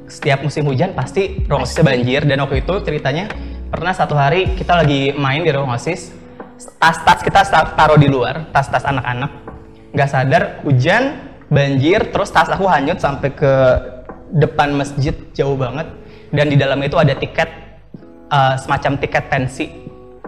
setiap 0.06 0.38
musim 0.46 0.62
hujan 0.70 0.94
pasti 0.94 1.42
ruang 1.50 1.66
osisnya 1.66 1.82
banjir. 1.90 2.22
Dan 2.22 2.38
waktu 2.46 2.62
itu 2.62 2.74
ceritanya 2.86 3.26
pernah 3.66 3.90
satu 3.90 4.14
hari 4.14 4.54
kita 4.54 4.78
lagi 4.78 5.10
main 5.18 5.42
di 5.42 5.50
ruang 5.50 5.74
osis 5.74 6.14
tas-tas 6.78 7.24
kita 7.24 7.40
taruh 7.74 7.98
di 7.98 8.06
luar 8.06 8.46
tas-tas 8.54 8.87
anak-anak. 8.87 9.30
Nggak 9.90 10.08
sadar 10.08 10.42
hujan 10.62 11.18
banjir 11.50 12.14
terus 12.14 12.30
tas 12.30 12.46
aku 12.46 12.70
hanyut 12.70 13.02
sampai 13.02 13.34
ke 13.34 13.52
depan 14.30 14.78
masjid 14.78 15.12
jauh 15.34 15.58
banget. 15.58 15.90
Dan 16.30 16.46
di 16.46 16.54
dalamnya 16.54 16.87
itu 16.87 16.94
ada 16.94 17.18
tiket 17.18 17.50
uh, 18.30 18.54
semacam 18.54 19.02
tiket 19.02 19.26
pensi. 19.26 19.66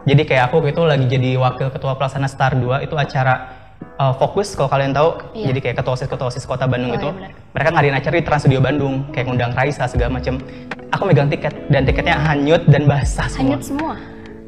Jadi 0.02 0.26
kayak 0.26 0.50
aku 0.50 0.66
itu 0.66 0.82
lagi 0.82 1.06
jadi 1.06 1.38
wakil 1.38 1.70
ketua 1.70 1.94
pelaksana 1.94 2.26
Star 2.26 2.58
2 2.58 2.82
itu 2.82 2.98
acara 2.98 3.61
uh, 4.02 4.12
fokus 4.12 4.52
kalau 4.52 4.66
kalian 4.66 4.90
tahu 4.90 5.14
Iya. 5.32 5.46
jadi 5.48 5.58
kayak 5.60 5.76
ketua 5.78 5.94
osis 5.94 6.08
ketua 6.08 6.26
osis 6.26 6.42
kota 6.42 6.66
Bandung 6.66 6.90
Oh, 6.90 6.98
itu 6.98 7.08
iya 7.12 7.30
mereka 7.52 7.68
ngadain 7.70 7.94
acara 7.94 8.14
di 8.16 8.24
Trans 8.24 8.40
Studio 8.42 8.60
Bandung 8.60 8.94
kayak 9.10 9.26
ngundang 9.26 9.52
Raisa 9.52 9.84
segala 9.86 10.10
macem 10.12 10.42
aku 10.88 11.02
megang 11.04 11.28
tiket 11.28 11.54
dan 11.68 11.84
tiketnya 11.84 12.18
hanyut 12.18 12.66
dan 12.66 12.84
basah 12.84 13.26
semua 13.26 13.38
Hanyut 13.38 13.62
semua. 13.62 13.92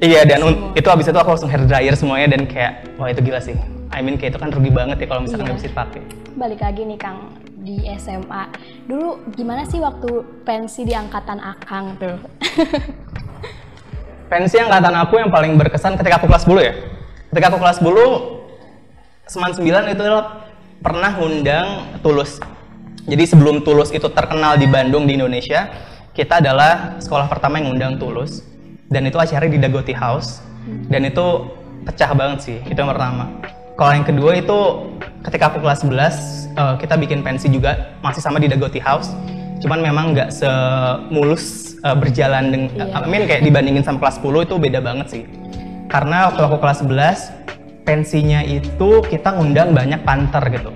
iya 0.01 0.21
dan 0.23 0.43
un- 0.43 0.75
itu 0.75 0.85
habis 0.85 1.07
itu 1.07 1.15
aku 1.15 1.31
langsung 1.31 1.47
hair 1.47 1.63
dryer 1.63 1.95
semuanya 1.95 2.35
dan 2.35 2.43
kayak 2.45 2.73
wah 2.97 3.07
itu 3.07 3.21
gila 3.21 3.39
sih 3.39 3.55
I 3.89 4.01
mean 4.01 4.17
kayak 4.17 4.35
itu 4.35 4.41
kan 4.41 4.51
rugi 4.51 4.69
banget 4.69 4.99
ya 4.99 5.07
kalau 5.07 5.23
misalkan 5.23 5.47
Iya. 5.47 5.49
nggak 5.49 5.61
bisa 5.61 5.71
dipakai 5.71 6.03
Balik 6.35 6.61
lagi 6.61 6.83
nih 6.83 6.99
Kang 6.99 7.19
di 7.57 7.81
SMA. 7.95 8.45
Dulu 8.85 9.07
gimana 9.33 9.65
sih 9.65 9.79
waktu 9.79 10.11
pensi 10.43 10.83
di 10.83 10.93
angkatan 10.93 11.39
Akang 11.39 11.95
tuh? 11.97 12.19
pensi 14.27 14.57
angkatan 14.59 14.95
aku 14.97 15.15
yang 15.17 15.31
paling 15.31 15.55
berkesan 15.55 15.95
ketika 15.95 16.19
aku 16.19 16.27
kelas 16.27 16.43
10 16.43 16.59
ya 16.61 16.75
ketika 17.31 17.47
aku 17.49 17.59
kelas 17.59 17.79
10 17.79 18.44
Seman 19.25 19.57
9 19.57 19.65
itu 19.65 20.03
adalah 20.05 20.53
pernah 20.85 21.17
undang 21.17 21.97
Tulus. 22.05 22.37
Jadi 23.09 23.25
sebelum 23.25 23.65
Tulus 23.65 23.89
itu 23.89 24.05
terkenal 24.13 24.61
di 24.61 24.69
Bandung 24.69 25.09
di 25.09 25.17
Indonesia 25.17 25.73
kita 26.13 26.45
adalah 26.45 27.01
sekolah 27.01 27.33
pertama 27.33 27.57
yang 27.57 27.73
undang 27.73 27.97
Tulus. 27.97 28.45
Dan 28.93 29.09
itu 29.09 29.17
acaranya 29.17 29.49
di 29.49 29.61
Dagoti 29.65 29.97
House. 29.97 30.45
Dan 30.93 31.09
itu 31.09 31.49
pecah 31.89 32.13
banget 32.13 32.39
sih 32.45 32.59
itu 32.69 32.77
yang 32.77 32.93
pertama. 32.93 33.33
Kalau 33.81 33.93
yang 33.97 34.05
kedua 34.05 34.37
itu 34.37 34.59
ketika 35.25 35.49
aku 35.49 35.65
kelas 35.65 35.81
11 35.89 36.61
eh, 36.61 36.75
kita 36.85 36.95
bikin 37.01 37.25
pensi 37.25 37.49
juga 37.49 37.97
masih 38.05 38.21
sama 38.21 38.37
di 38.37 38.53
Dagoti 38.53 38.81
House. 38.85 39.09
Cuman 39.65 39.81
memang 39.81 40.13
nggak 40.13 40.29
semulus 40.37 41.77
eh, 41.81 41.97
berjalan 41.97 42.53
dengan 42.53 42.71
Iya. 42.77 42.85
I 42.93 43.09
mean 43.09 43.25
kayak 43.25 43.41
dibandingin 43.41 43.81
sama 43.81 44.05
kelas 44.05 44.21
10 44.21 44.53
itu 44.53 44.55
beda 44.61 44.85
banget 44.85 45.07
sih. 45.09 45.25
Karena 45.89 46.29
waktu 46.29 46.45
aku 46.45 46.61
kelas 46.61 46.85
11 46.85 47.44
pensinya 47.85 48.41
itu 48.41 49.05
kita 49.07 49.37
ngundang 49.37 49.77
banyak 49.77 50.01
panter 50.03 50.43
gitu 50.51 50.73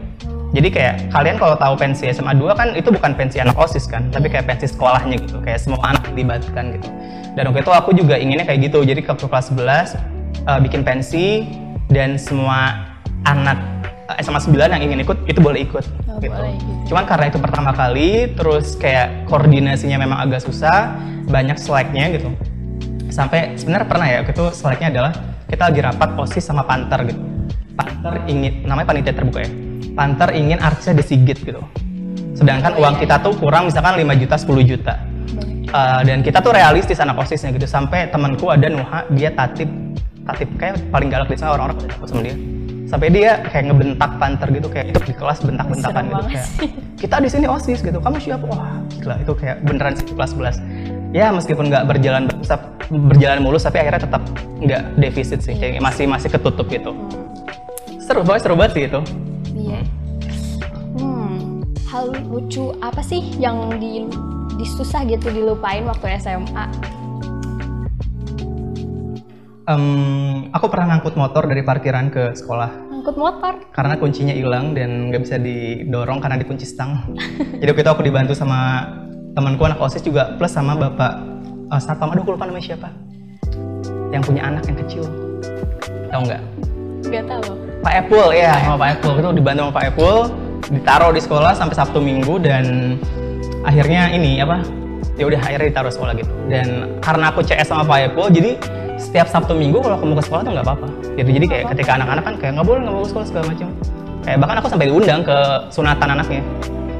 Jadi 0.49 0.73
kayak 0.73 1.13
kalian 1.13 1.37
kalau 1.37 1.61
tahu 1.61 1.77
pensi 1.77 2.09
SMA 2.09 2.33
2 2.33 2.57
kan 2.57 2.73
itu 2.73 2.89
bukan 2.89 3.13
pensi 3.13 3.37
anak 3.37 3.53
OSIS 3.61 3.85
kan, 3.85 4.09
tapi 4.09 4.33
kayak 4.33 4.49
pensi 4.49 4.65
sekolahnya 4.65 5.21
gitu, 5.21 5.45
kayak 5.45 5.61
semua 5.61 5.77
anak 5.85 6.09
dilibatkan 6.09 6.73
gitu. 6.73 6.89
Dan 7.37 7.53
waktu 7.53 7.61
itu 7.69 7.73
aku 7.77 7.93
juga 7.93 8.17
inginnya 8.17 8.49
kayak 8.49 8.65
gitu, 8.73 8.81
jadi 8.81 8.97
ke 9.05 9.13
kelas 9.13 9.53
11 9.53 10.01
uh, 10.49 10.57
bikin 10.65 10.89
pensi 10.89 11.45
dan 11.93 12.17
semua 12.17 12.81
anak 13.29 13.61
eh, 14.09 14.25
SMA 14.25 14.41
9 14.41 14.57
yang 14.73 14.81
ingin 14.81 15.05
ikut 15.05 15.21
itu 15.29 15.37
boleh 15.37 15.69
ikut 15.69 15.85
Oh, 16.09 16.17
gitu. 16.17 16.33
boleh 16.33 16.57
gitu. 16.57 16.97
Cuman 16.97 17.05
karena 17.05 17.25
itu 17.29 17.39
pertama 17.39 17.71
kali, 17.77 18.33
terus 18.33 18.73
kayak 18.81 19.29
koordinasinya 19.29 20.01
memang 20.01 20.19
agak 20.25 20.41
susah, 20.49 20.97
banyak 21.29 21.61
slacknya 21.61 22.09
gitu. 22.17 22.33
Sampai 23.13 23.53
sebenarnya 23.61 23.85
pernah 23.85 24.07
ya, 24.09 24.17
waktu 24.25 24.33
itu 24.33 24.45
slacknya 24.57 24.89
adalah 24.97 25.13
kita 25.49 25.73
lagi 25.73 25.81
rapat 25.81 26.09
OSIS 26.15 26.45
sama 26.45 26.63
Panter 26.69 27.09
gitu. 27.09 27.21
Panter 27.75 28.21
ingin, 28.29 28.69
namanya 28.69 28.93
panitia 28.93 29.17
terbuka 29.17 29.43
ya. 29.43 29.51
Panter 29.97 30.37
ingin 30.37 30.61
artisnya 30.61 31.01
disigit 31.01 31.41
gitu. 31.41 31.65
Sedangkan 32.37 32.77
uang 32.79 33.01
kita 33.01 33.19
tuh 33.19 33.35
kurang 33.35 33.73
misalkan 33.73 33.99
5 33.99 34.21
juta, 34.21 34.37
10 34.37 34.63
juta. 34.63 34.95
Uh, 35.69 36.01
dan 36.01 36.25
kita 36.25 36.41
tuh 36.41 36.57
realistis 36.57 36.97
anak 36.97 37.21
osisnya 37.21 37.53
gitu 37.53 37.69
sampai 37.69 38.09
temanku 38.09 38.49
ada 38.49 38.73
Nuha 38.73 39.05
dia 39.13 39.29
tatip 39.29 39.69
tatip 40.25 40.49
kayak 40.57 40.81
paling 40.89 41.13
galak 41.13 41.29
di 41.29 41.37
sana 41.37 41.61
orang-orang 41.61 41.77
pada 41.85 41.89
takut 41.93 42.09
sama 42.09 42.23
dia 42.25 42.37
sampai 42.89 43.09
dia 43.13 43.45
kayak 43.53 43.65
ngebentak 43.69 44.11
panter 44.17 44.49
gitu 44.49 44.69
kayak 44.73 44.97
itu 44.97 45.01
di 45.13 45.13
kelas 45.13 45.45
bentak-bentakan 45.45 46.03
gitu 46.09 46.25
kayak 46.33 46.49
kita 46.97 47.17
di 47.21 47.29
sini 47.29 47.47
osis 47.53 47.85
gitu 47.85 48.01
kamu 48.01 48.17
siapa 48.17 48.49
wah 48.49 48.81
gila 48.97 49.21
itu 49.21 49.33
kayak 49.37 49.61
beneran 49.61 49.93
sih 49.93 50.09
kelas 50.09 50.33
11 50.33 50.57
ya 51.11 51.33
meskipun 51.33 51.69
nggak 51.69 51.85
berjalan 51.85 52.29
berjalan 52.89 53.39
mulus 53.41 53.65
tapi 53.65 53.81
akhirnya 53.81 54.03
tetap 54.05 54.23
nggak 54.59 54.83
defisit 54.97 55.41
sih 55.41 55.55
kayak 55.55 55.81
masih 55.81 56.05
masih 56.05 56.29
ketutup 56.29 56.69
gitu 56.69 56.93
seru 57.99 58.21
banget 58.23 58.41
seru 58.45 58.55
banget 58.57 58.73
sih 58.75 58.85
itu 58.87 59.01
Iya. 59.59 59.81
Hmm, 60.97 61.61
hal 61.87 62.09
lucu 62.25 62.73
apa 62.79 63.01
sih 63.01 63.21
yang 63.37 63.77
di 63.77 64.07
disusah 64.57 65.05
gitu 65.05 65.29
dilupain 65.29 65.85
waktu 65.85 66.17
SMA? 66.17 66.65
Em, 69.69 69.85
aku 70.49 70.67
pernah 70.67 70.97
ngangkut 70.97 71.15
motor 71.15 71.45
dari 71.45 71.61
parkiran 71.61 72.09
ke 72.09 72.33
sekolah 72.33 72.89
Angkut 72.89 73.21
motor. 73.21 73.61
karena 73.69 74.01
kuncinya 74.01 74.33
hilang 74.33 74.73
dan 74.73 75.13
nggak 75.13 75.23
bisa 75.23 75.37
didorong 75.37 76.19
karena 76.19 76.41
dikunci 76.41 76.65
stang. 76.65 77.13
Jadi 77.61 77.69
waktu 77.69 77.83
itu 77.85 77.93
aku 77.93 78.03
dibantu 78.03 78.33
sama 78.33 78.89
temanku 79.39 79.63
anak 79.71 79.79
osis 79.79 80.03
juga 80.03 80.35
plus 80.35 80.51
sama 80.51 80.75
bapak 80.75 81.23
uh, 81.71 81.79
satpam. 81.79 82.11
Aduh 82.11 82.27
aku 82.27 82.35
lupa 82.35 82.51
namanya 82.51 82.75
siapa. 82.75 82.91
Yang 84.11 84.23
punya 84.27 84.43
anak 84.51 84.67
yang 84.67 84.77
kecil. 84.83 85.07
Tahu 86.11 86.23
nggak? 86.27 86.43
Gak 87.07 87.25
tahu. 87.31 87.55
Pak 87.79 87.95
Epul 88.03 88.29
ya 88.35 88.59
sama 88.67 88.75
Pak 88.83 88.89
Epul. 88.99 89.15
Itu 89.23 89.29
dibantu 89.31 89.61
sama 89.63 89.73
Pak 89.79 89.85
Epul 89.95 90.17
ditaruh 90.69 91.11
di 91.15 91.21
sekolah 91.23 91.53
sampai 91.55 91.77
Sabtu 91.79 92.03
Minggu 92.03 92.43
dan 92.43 92.99
akhirnya 93.63 94.11
ini 94.11 94.43
apa 94.43 94.67
ya 95.15 95.31
udah 95.31 95.39
akhirnya 95.39 95.71
ditaruh 95.71 95.93
sekolah 95.95 96.13
gitu. 96.19 96.33
Dan 96.51 96.99
karena 96.99 97.31
aku 97.31 97.47
CS 97.47 97.71
sama 97.71 97.87
Pak 97.87 98.11
Epul 98.11 98.27
jadi 98.35 98.59
setiap 98.99 99.31
Sabtu 99.31 99.55
Minggu 99.55 99.79
kalau 99.79 99.95
aku 100.03 100.05
mau 100.11 100.19
ke 100.19 100.25
sekolah 100.27 100.43
tuh 100.43 100.53
nggak 100.59 100.67
apa-apa. 100.67 100.89
Gitu. 101.15 101.31
Jadi 101.31 101.47
kayak 101.47 101.65
ketika 101.79 101.95
anak-anak 101.95 102.25
kan 102.27 102.35
kayak 102.43 102.53
nggak 102.59 102.67
boleh 102.67 102.81
nggak 102.83 102.95
mau 102.99 103.03
ke 103.07 103.11
sekolah 103.15 103.27
segala 103.31 103.45
macam. 103.55 103.69
Kayak 104.27 104.39
bahkan 104.43 104.57
aku 104.59 104.69
sampai 104.69 104.87
diundang 104.91 105.23
ke 105.23 105.39
sunatan 105.71 106.09
anaknya. 106.19 106.43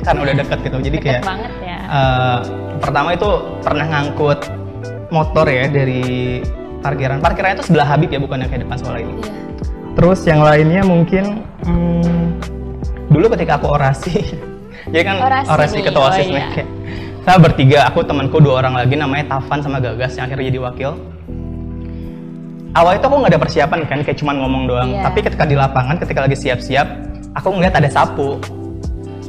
Karena 0.07 0.21
udah 0.23 0.35
deket 0.39 0.59
gitu. 0.63 0.77
Jadi 0.79 0.97
Deket 1.03 1.11
kayak 1.11 1.23
banget 1.27 1.53
ya. 1.59 1.68
Eh, 1.89 2.39
pertama 2.79 3.17
itu 3.17 3.29
pernah 3.65 3.87
ngangkut 3.89 4.39
motor 5.09 5.49
ya 5.49 5.67
dari 5.73 6.39
parkiran 6.85 7.19
parkirannya 7.19 7.59
itu 7.59 7.65
sebelah 7.73 7.89
Habib 7.89 8.13
ya 8.13 8.21
bukan 8.21 8.45
yang 8.45 8.51
kayak 8.53 8.63
depan 8.69 8.77
sekolah 8.79 9.01
ini 9.01 9.15
Iya. 9.19 9.49
Terus 9.99 10.23
yang 10.31 10.47
lainnya 10.47 10.87
mungkin 10.87 11.43
hmm, 11.67 12.39
dulu 13.11 13.35
ketika 13.35 13.59
aku 13.59 13.67
orasi, 13.67 14.39
jadi 14.95 15.03
kan 15.11 15.19
Orasi 15.19 15.51
orasi, 15.51 15.79
ketua 15.83 16.07
oh 16.07 16.11
osis 16.15 16.27
nih. 16.31 16.39
iya. 16.39 16.47
kayak, 16.55 16.69
Saya 17.27 17.37
bertiga, 17.43 17.79
aku 17.91 18.07
temanku 18.07 18.39
dua 18.39 18.63
orang 18.63 18.79
lagi 18.79 18.95
namanya 18.95 19.37
Tavan 19.37 19.59
sama 19.59 19.83
Gagas 19.83 20.15
yang 20.15 20.31
akhirnya 20.31 20.55
jadi 20.55 20.61
wakil. 20.71 20.91
Awal 22.79 22.93
itu 22.95 23.05
aku 23.11 23.17
nggak 23.19 23.33
ada 23.35 23.41
persiapan 23.43 23.79
kan, 23.91 23.99
kayak 24.07 24.19
cuman 24.23 24.37
ngomong 24.39 24.63
doang. 24.71 24.89
Iya. 24.95 25.03
Tapi 25.11 25.19
ketika 25.27 25.45
di 25.51 25.57
lapangan, 25.59 25.99
ketika 25.99 26.21
lagi 26.23 26.37
siap-siap, 26.39 26.87
aku 27.35 27.49
ngeliat 27.59 27.75
ada 27.75 27.91
sapu. 27.91 28.39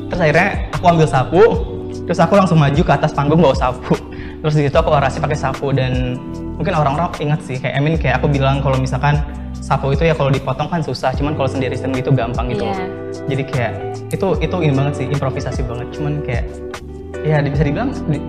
Terus 0.05 0.21
akhirnya 0.21 0.69
aku 0.69 0.85
ambil 0.85 1.07
sapu, 1.09 1.43
terus 2.09 2.17
aku 2.17 2.33
langsung 2.33 2.57
maju 2.57 2.81
ke 2.81 2.89
atas 2.89 3.13
panggung 3.13 3.37
bawa 3.37 3.53
sapu. 3.53 3.93
Terus 4.41 4.53
di 4.55 4.65
situ 4.65 4.73
aku 4.73 4.89
orasi 4.89 5.21
pakai 5.21 5.37
sapu 5.37 5.69
dan 5.69 6.17
mungkin 6.57 6.73
orang-orang 6.73 7.13
ingat 7.21 7.45
sih 7.45 7.55
kayak 7.55 7.77
Emin 7.77 7.93
kayak 7.95 8.17
aku 8.17 8.25
bilang 8.25 8.65
kalau 8.65 8.75
misalkan 8.75 9.21
sapu 9.53 9.93
itu 9.93 10.01
ya 10.01 10.17
kalau 10.17 10.33
dipotong 10.33 10.65
kan 10.65 10.81
susah, 10.81 11.13
cuman 11.13 11.37
kalau 11.37 11.45
sendiri 11.45 11.77
sendiri 11.77 12.01
itu 12.01 12.09
gampang 12.09 12.49
gitu. 12.49 12.65
Iya. 12.65 12.85
Jadi 13.29 13.43
kayak 13.45 13.71
itu 14.09 14.27
itu 14.41 14.55
ini 14.57 14.73
banget 14.73 14.93
sih 14.95 15.05
improvisasi 15.05 15.61
banget. 15.61 15.87
Cuman 15.93 16.25
kayak 16.25 16.49
ya 17.21 17.45
bisa 17.45 17.61
dibilang 17.61 17.93
di- 18.09 18.25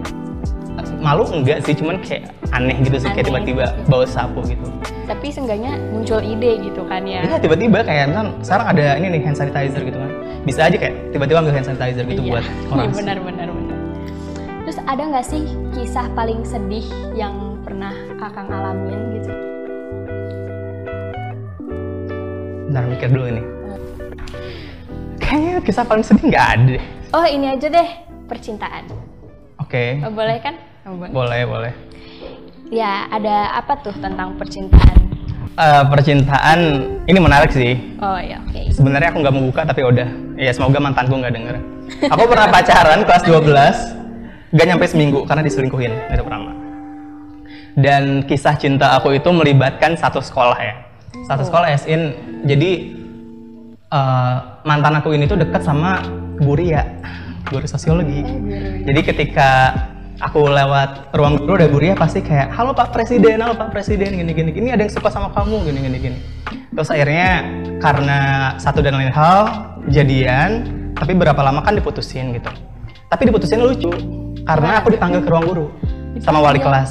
malu 1.00 1.25
enggak 1.32 1.64
sih, 1.64 1.72
cuman 1.72 1.96
kayak 2.04 2.28
aneh 2.52 2.76
gitu 2.80 3.00
sih 3.00 3.08
kayak 3.08 3.25
Aneh. 3.25 3.40
tiba-tiba 3.49 3.64
bawa 3.88 4.04
sapu 4.04 4.44
gitu. 4.44 4.68
Tapi 5.08 5.32
seenggaknya 5.32 5.80
muncul 5.88 6.20
ide 6.20 6.60
gitu 6.60 6.84
kan 6.84 7.00
ya. 7.08 7.25
Iya 7.25 7.37
tiba-tiba 7.40 7.80
kayak 7.80 8.12
misal 8.12 8.28
sekarang 8.44 8.66
ada 8.76 8.84
ini 9.00 9.06
nih 9.16 9.20
hand 9.25 9.37
sanitizer 9.37 9.80
gitu 9.80 9.96
kan. 9.96 10.10
Bisa 10.40 10.60
aja 10.68 10.76
kayak 10.76 10.94
tiba-tiba 11.12 11.38
ambil 11.40 11.52
hand 11.56 11.66
sanitizer 11.66 12.04
gitu 12.04 12.20
Iya. 12.20 12.30
buat 12.37 12.44
Iya 12.49 12.68
orang. 12.68 12.88
benar 12.92 13.16
benar 13.16 13.16
benar. 13.25 13.39
Terus 14.70 14.86
ada 14.86 15.02
nggak 15.02 15.26
sih 15.26 15.42
kisah 15.74 16.06
paling 16.14 16.46
sedih 16.46 16.86
yang 17.10 17.58
pernah 17.66 17.90
Akang 18.22 18.46
alamin 18.54 19.18
gitu? 19.18 19.34
Bentar 22.70 22.86
mikir 22.86 23.10
dulu 23.10 23.34
nih. 23.34 23.46
Kayaknya 25.18 25.58
kisah 25.66 25.82
paling 25.82 26.06
sedih 26.06 26.22
nggak 26.30 26.46
ada 26.54 26.66
deh. 26.78 26.84
Oh 27.10 27.26
ini 27.26 27.50
aja 27.50 27.66
deh 27.66 27.88
percintaan. 28.30 28.86
Oke, 29.58 30.06
Oh, 30.06 30.14
boleh 30.14 30.38
kan? 30.38 30.54
Oh, 30.86 30.94
boleh. 30.94 31.10
boleh 31.18 31.40
boleh. 31.50 31.72
Ya 32.70 33.10
ada 33.10 33.58
apa 33.58 33.74
tuh 33.82 33.98
tentang 33.98 34.38
percintaan? 34.38 35.02
Eh, 35.58 35.82
percintaan 35.90 36.58
ini 37.10 37.18
menarik 37.18 37.50
sih. 37.50 37.74
Oh 37.98 38.22
ya 38.22 38.38
oke. 38.46 38.70
Sebenarnya 38.70 39.10
aku 39.10 39.18
nggak 39.18 39.34
mau 39.34 39.50
buka 39.50 39.66
tapi 39.66 39.82
udah. 39.82 40.06
Ya 40.38 40.54
semoga 40.54 40.78
mantanku 40.78 41.18
nggak 41.18 41.34
denger. 41.34 41.58
Aku 42.06 42.22
pernah 42.30 42.46
pacaran 42.46 43.02
kelas 43.02 43.26
12, 43.26 43.98
gak 44.50 44.66
nyampe 44.66 44.87
seminggu 44.87 45.23
karena 45.26 45.42
diselingkuhin 45.47 45.92
itu 46.11 46.23
pertama. 46.26 46.52
Dan 47.78 48.26
kisah 48.26 48.59
cinta 48.59 48.99
aku 48.99 49.14
itu 49.14 49.30
melibatkan 49.30 49.95
satu 49.95 50.19
sekolah 50.19 50.59
ya. 50.59 50.75
Satu 51.26 51.47
sekolah 51.47 51.71
as 51.71 51.87
in 51.87 52.14
jadi 52.42 52.90
eh, 53.95 54.37
mantan 54.66 54.99
aku 54.99 55.14
ini 55.14 55.30
tuh 55.30 55.38
dekat 55.38 55.62
sama 55.62 56.02
Bu 56.42 56.59
Ria, 56.59 56.83
guru 57.47 57.66
sosiologi. 57.71 58.26
Jadi 58.83 59.00
ketika 59.07 59.50
aku 60.19 60.50
lewat 60.50 61.14
ruang 61.14 61.38
guru 61.38 61.62
ada 61.62 61.71
Bu 61.71 61.78
Ria 61.78 61.95
pasti 61.95 62.19
kayak 62.19 62.50
halo 62.50 62.75
Pak 62.75 62.90
Presiden, 62.90 63.38
halo 63.38 63.54
Pak 63.54 63.71
Presiden 63.71 64.19
gini 64.19 64.35
gini 64.35 64.50
gini 64.50 64.69
ada 64.75 64.83
yang 64.83 64.90
suka 64.90 65.07
sama 65.14 65.30
kamu 65.30 65.71
gini 65.71 65.78
gini 65.87 65.99
gini. 66.11 66.19
Terus 66.75 66.90
akhirnya 66.90 67.47
karena 67.78 68.19
satu 68.59 68.83
dan 68.83 68.99
lain 68.99 69.14
hal 69.14 69.47
jadian, 69.95 70.66
tapi 70.99 71.14
berapa 71.14 71.38
lama 71.38 71.62
kan 71.62 71.78
diputusin 71.78 72.35
gitu. 72.35 72.50
Tapi 73.11 73.30
diputusin 73.30 73.62
lucu 73.62 73.90
karena 74.44 74.80
aku 74.80 74.88
dipanggil 74.92 75.20
ke 75.25 75.28
ruang 75.28 75.47
guru 75.47 75.66
sama 76.20 76.40
wali 76.42 76.61
kelas. 76.61 76.90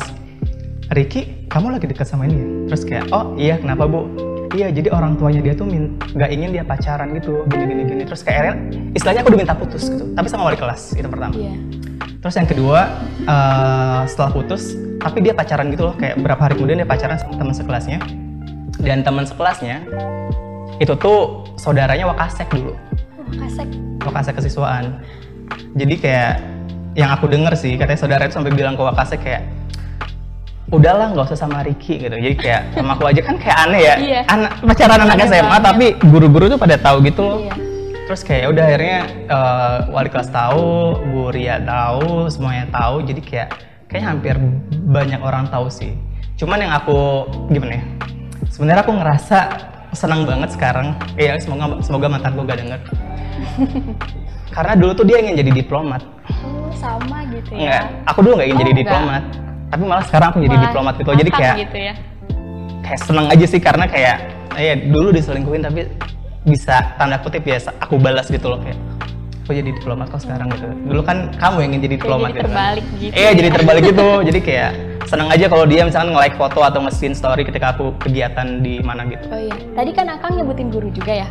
Riki, 0.89 1.45
kamu 1.45 1.77
lagi 1.77 1.85
dekat 1.85 2.09
sama 2.09 2.25
ini 2.25 2.35
ya? 2.37 2.47
Terus 2.73 2.81
kayak, 2.81 3.05
oh 3.13 3.37
iya 3.37 3.61
kenapa 3.61 3.85
bu? 3.85 4.09
Iya, 4.57 4.73
jadi 4.73 4.89
orang 4.89 5.13
tuanya 5.21 5.45
dia 5.45 5.53
tuh 5.53 5.69
nggak 5.69 6.29
ingin 6.33 6.49
dia 6.49 6.65
pacaran 6.65 7.13
gitu, 7.13 7.45
gini 7.45 7.69
gini 7.69 7.81
gini. 7.85 8.01
Terus 8.09 8.25
kayak 8.25 8.37
akhirnya, 8.41 8.55
istilahnya 8.97 9.21
aku 9.21 9.29
udah 9.29 9.39
minta 9.45 9.53
putus 9.53 9.85
gitu, 9.85 10.09
tapi 10.17 10.25
sama 10.25 10.49
wali 10.49 10.57
kelas 10.57 10.97
itu 10.97 11.05
pertama. 11.05 11.33
Iya. 11.37 11.53
Terus 12.19 12.33
yang 12.33 12.49
kedua, 12.49 12.79
eh, 13.29 14.01
setelah 14.09 14.31
putus, 14.33 14.73
tapi 14.97 15.21
dia 15.21 15.37
pacaran 15.37 15.69
gitu 15.69 15.93
loh, 15.93 15.95
kayak 15.95 16.17
berapa 16.25 16.41
hari 16.41 16.57
kemudian 16.57 16.81
dia 16.81 16.89
pacaran 16.89 17.21
sama 17.21 17.37
teman 17.37 17.53
sekelasnya. 17.53 17.99
Dan 18.81 19.05
teman 19.05 19.29
sekelasnya 19.29 19.85
itu 20.81 20.93
tuh 20.97 21.45
saudaranya 21.59 22.09
Wakasek 22.09 22.49
dulu, 22.49 22.73
Oh, 23.19 23.33
kasek. 23.37 23.69
Wakasek 24.01 24.33
kesiswaan. 24.41 25.05
Jadi 25.77 25.95
kayak 26.01 26.41
yang 26.99 27.15
aku 27.15 27.31
denger 27.31 27.55
sih, 27.55 27.79
katanya 27.79 27.99
saudara 28.03 28.27
itu 28.27 28.35
sampai 28.35 28.51
bilang 28.51 28.75
ke 28.75 28.83
Wakasek 28.83 29.23
kayak 29.23 29.47
udahlah 30.69 31.15
nggak 31.15 31.31
usah 31.31 31.39
sama 31.39 31.63
Ricky 31.63 31.95
gitu. 31.95 32.11
Jadi 32.11 32.35
kayak 32.35 32.75
sama 32.75 32.99
aku 32.99 33.07
aja 33.07 33.21
kan 33.23 33.35
kayak 33.39 33.57
aneh 33.63 33.81
ya. 33.81 33.95
Iya. 33.95 34.21
Anak 34.27 34.51
pacaran 34.67 34.99
anak 35.07 35.17
SMA 35.23 35.47
banget. 35.47 35.63
tapi 35.63 35.85
guru-guru 36.03 36.45
tuh 36.51 36.59
pada 36.59 36.75
tahu 36.75 36.97
gitu 37.07 37.21
loh. 37.23 37.39
Iya. 37.47 37.55
Terus 38.11 38.21
kayak 38.25 38.45
udah 38.51 38.63
akhirnya 38.67 38.99
eh, 39.31 39.77
wali 39.95 40.09
kelas 40.11 40.29
tahu, 40.33 40.67
Bu 41.13 41.31
Ria 41.31 41.57
tahu, 41.63 42.27
semuanya 42.27 42.65
tahu. 42.67 42.95
Jadi 43.07 43.21
kayak 43.23 43.49
kayak 43.87 44.03
hampir 44.03 44.35
banyak 44.91 45.23
orang 45.23 45.47
tahu 45.47 45.71
sih. 45.71 45.95
Cuman 46.35 46.67
yang 46.67 46.73
aku 46.75 47.25
gimana 47.47 47.79
ya? 47.79 47.83
Sebenarnya 48.51 48.81
aku 48.83 48.91
ngerasa 48.91 49.37
senang 49.95 50.27
banget 50.27 50.51
sekarang. 50.53 50.99
Iya, 51.17 51.39
semoga 51.41 51.79
semoga 51.81 52.07
mantanku 52.11 52.45
gak 52.45 52.59
denger. 52.59 52.79
Karena 54.55 54.73
dulu 54.77 54.91
tuh 54.97 55.05
dia 55.05 55.21
ingin 55.21 55.37
jadi 55.37 55.51
diplomat. 55.63 56.01
Sama 56.79 57.17
gitu 57.27 57.51
Enggak, 57.53 57.83
ya. 57.83 58.07
aku 58.07 58.19
dulu 58.19 58.33
nggak 58.35 58.47
ingin 58.47 58.55
Oh, 58.55 58.61
jadi 58.61 58.71
enggak. 58.71 58.83
diplomat. 58.87 59.23
Tapi 59.69 59.83
malah 59.85 60.05
sekarang 60.07 60.27
aku 60.29 60.39
jadi 60.39 60.49
Malah 60.49 60.65
diplomat 60.65 60.93
gitu. 60.95 61.09
Jadi 61.13 61.29
kayak 61.31 61.55
gitu 61.61 61.77
ya. 61.77 61.93
kayak 62.79 62.99
seneng 62.99 63.25
aja 63.27 63.45
sih 63.45 63.59
karena 63.59 63.85
kayak 63.85 64.17
ya 64.55 64.73
dulu 64.75 65.13
diselingkuhin 65.13 65.61
tapi 65.61 65.85
bisa 66.41 66.95
tanda 66.95 67.15
kutip 67.15 67.43
ya 67.43 67.61
aku 67.77 67.95
balas 67.95 68.25
gitu 68.25 68.49
loh 68.49 68.57
kayak 68.57 68.79
aku 69.43 69.51
jadi 69.51 69.69
diplomat 69.71 70.09
kok 70.09 70.21
sekarang 70.21 70.49
gitu 70.49 70.65
dulu 70.85 71.01
kan 71.01 71.29
kamu 71.35 71.55
yang 71.59 71.69
ingin 71.69 71.81
jadi 71.83 71.95
diplomat 71.95 72.19
jadi 72.19 72.33
gitu 72.33 72.41
kan. 72.41 72.49
terbalik 72.49 72.85
gitu. 72.97 73.13
iya 73.13 73.29
jadi 73.31 73.49
terbalik 73.51 73.83
gitu 73.85 74.07
jadi 74.25 74.39
kayak 74.41 74.71
seneng 75.05 75.27
aja 75.27 75.45
kalau 75.45 75.65
dia 75.65 75.81
misalkan 75.83 76.09
nge-like 76.13 76.35
foto 76.35 76.59
atau 76.61 76.79
nge-scene 76.81 77.13
story 77.13 77.41
ketika 77.41 77.73
aku 77.73 77.93
kegiatan 77.97 78.47
di 78.59 78.77
mana 78.79 79.05
gitu 79.05 79.25
Oh 79.27 79.37
iya, 79.37 79.55
tadi 79.73 79.91
kan 79.91 80.05
Akang 80.07 80.33
nyebutin 80.33 80.69
guru 80.69 80.89
juga 80.89 81.13
ya. 81.15 81.29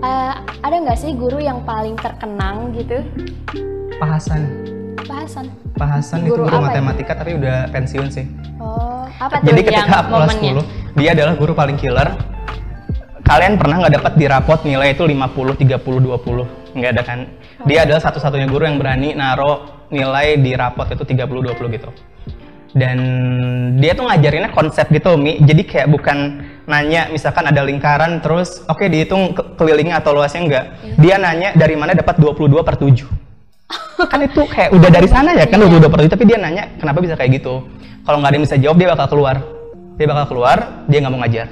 Eh, 0.00 0.32
ada 0.60 0.74
nggak 0.76 0.98
sih 0.98 1.14
guru 1.14 1.38
yang 1.38 1.62
paling 1.62 1.94
terkenang 1.96 2.70
gitu? 2.72 3.02
Pak 3.96 4.08
Hasan 4.12 4.42
Pak 5.06 5.18
Hasan. 5.22 5.46
Pak 5.78 5.88
Hasan 5.88 6.18
itu 6.26 6.34
Guru 6.34 6.50
ya? 6.50 6.58
matematika 6.58 7.12
tapi 7.14 7.38
udah 7.38 7.70
pensiun 7.70 8.08
sih. 8.10 8.26
Oh, 8.58 9.06
apa 9.22 9.38
tuh 9.38 9.54
jadi 9.54 9.60
yang 9.62 9.86
ketika 9.86 10.02
aku 10.02 10.10
kelas 10.10 10.30
momennya? 10.34 10.52
10 10.96 10.98
dia 10.98 11.10
adalah 11.14 11.34
guru 11.38 11.52
paling 11.54 11.76
killer. 11.78 12.08
Kalian 13.22 13.54
pernah 13.54 13.76
nggak 13.84 13.94
dapat 14.02 14.12
di 14.18 14.26
rapot 14.26 14.60
nilai 14.66 14.98
itu 14.98 15.04
50 15.06 15.62
30 15.62 15.62
20 15.62 16.74
nggak 16.74 16.90
ada 16.90 17.02
kan? 17.06 17.18
Dia 17.68 17.86
adalah 17.86 18.02
satu-satunya 18.02 18.50
guru 18.50 18.66
yang 18.66 18.82
berani 18.82 19.14
naro 19.14 19.84
nilai 19.94 20.34
di 20.40 20.52
rapot 20.58 20.90
itu 20.90 21.04
30 21.06 21.54
20 21.54 21.76
gitu. 21.78 21.90
Dan 22.76 22.98
dia 23.78 23.94
tuh 23.94 24.10
ngajarinnya 24.10 24.50
konsep 24.50 24.90
gitu 24.90 25.14
Mi. 25.14 25.38
Jadi 25.38 25.62
kayak 25.62 25.88
bukan 25.88 26.18
nanya 26.66 27.06
misalkan 27.14 27.46
ada 27.46 27.62
lingkaran 27.62 28.18
terus 28.18 28.66
oke 28.66 28.90
dihitung 28.90 29.38
ke- 29.38 29.54
kelilingnya 29.54 30.02
atau 30.02 30.18
luasnya 30.18 30.42
enggak 30.42 30.64
dia 30.98 31.14
nanya 31.14 31.54
dari 31.54 31.78
mana 31.78 31.94
dapat 31.94 32.18
22 32.18 32.58
per 32.66 32.74
7 32.74 33.06
kan 34.04 34.20
itu 34.20 34.44
kayak 34.44 34.76
udah 34.76 34.90
dari 34.92 35.08
sana 35.08 35.32
ya 35.32 35.48
kan 35.48 35.56
22 35.64 35.88
per 35.88 36.04
7 36.04 36.12
tapi 36.12 36.24
dia 36.28 36.36
nanya 36.36 36.68
kenapa 36.76 37.00
bisa 37.00 37.16
kayak 37.16 37.40
gitu? 37.40 37.64
Kalau 38.04 38.20
nggak 38.20 38.30
ada 38.30 38.36
yang 38.36 38.44
bisa 38.44 38.56
jawab 38.60 38.76
dia 38.76 38.88
bakal 38.92 39.06
keluar. 39.16 39.36
Dia 39.96 40.06
bakal 40.12 40.24
keluar 40.28 40.56
dia 40.86 40.98
nggak 41.00 41.12
mau 41.16 41.20
ngajar. 41.24 41.48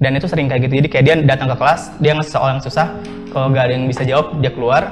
Dan 0.00 0.10
itu 0.16 0.26
sering 0.30 0.46
kayak 0.46 0.70
gitu. 0.70 0.74
Jadi 0.80 0.88
kayak 0.88 1.04
dia 1.04 1.14
datang 1.26 1.50
ke 1.50 1.56
kelas 1.58 1.80
dia 1.98 2.12
ngasih 2.14 2.32
soal 2.32 2.48
yang 2.54 2.62
susah. 2.62 2.86
Kalau 3.34 3.46
nggak 3.50 3.64
ada 3.66 3.72
yang 3.74 3.84
bisa 3.90 4.02
jawab 4.06 4.38
dia 4.38 4.54
keluar. 4.54 4.82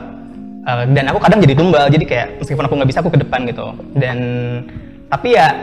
Uh, 0.68 0.84
dan 0.92 1.08
aku 1.08 1.22
kadang 1.22 1.38
jadi 1.40 1.54
tumbal. 1.54 1.86
Jadi 1.86 2.04
kayak 2.04 2.42
meskipun 2.42 2.64
aku 2.66 2.74
nggak 2.76 2.90
bisa 2.90 3.00
aku 3.00 3.10
ke 3.14 3.20
depan 3.22 3.40
gitu. 3.46 3.66
Dan 3.94 4.18
tapi 5.08 5.38
ya 5.38 5.54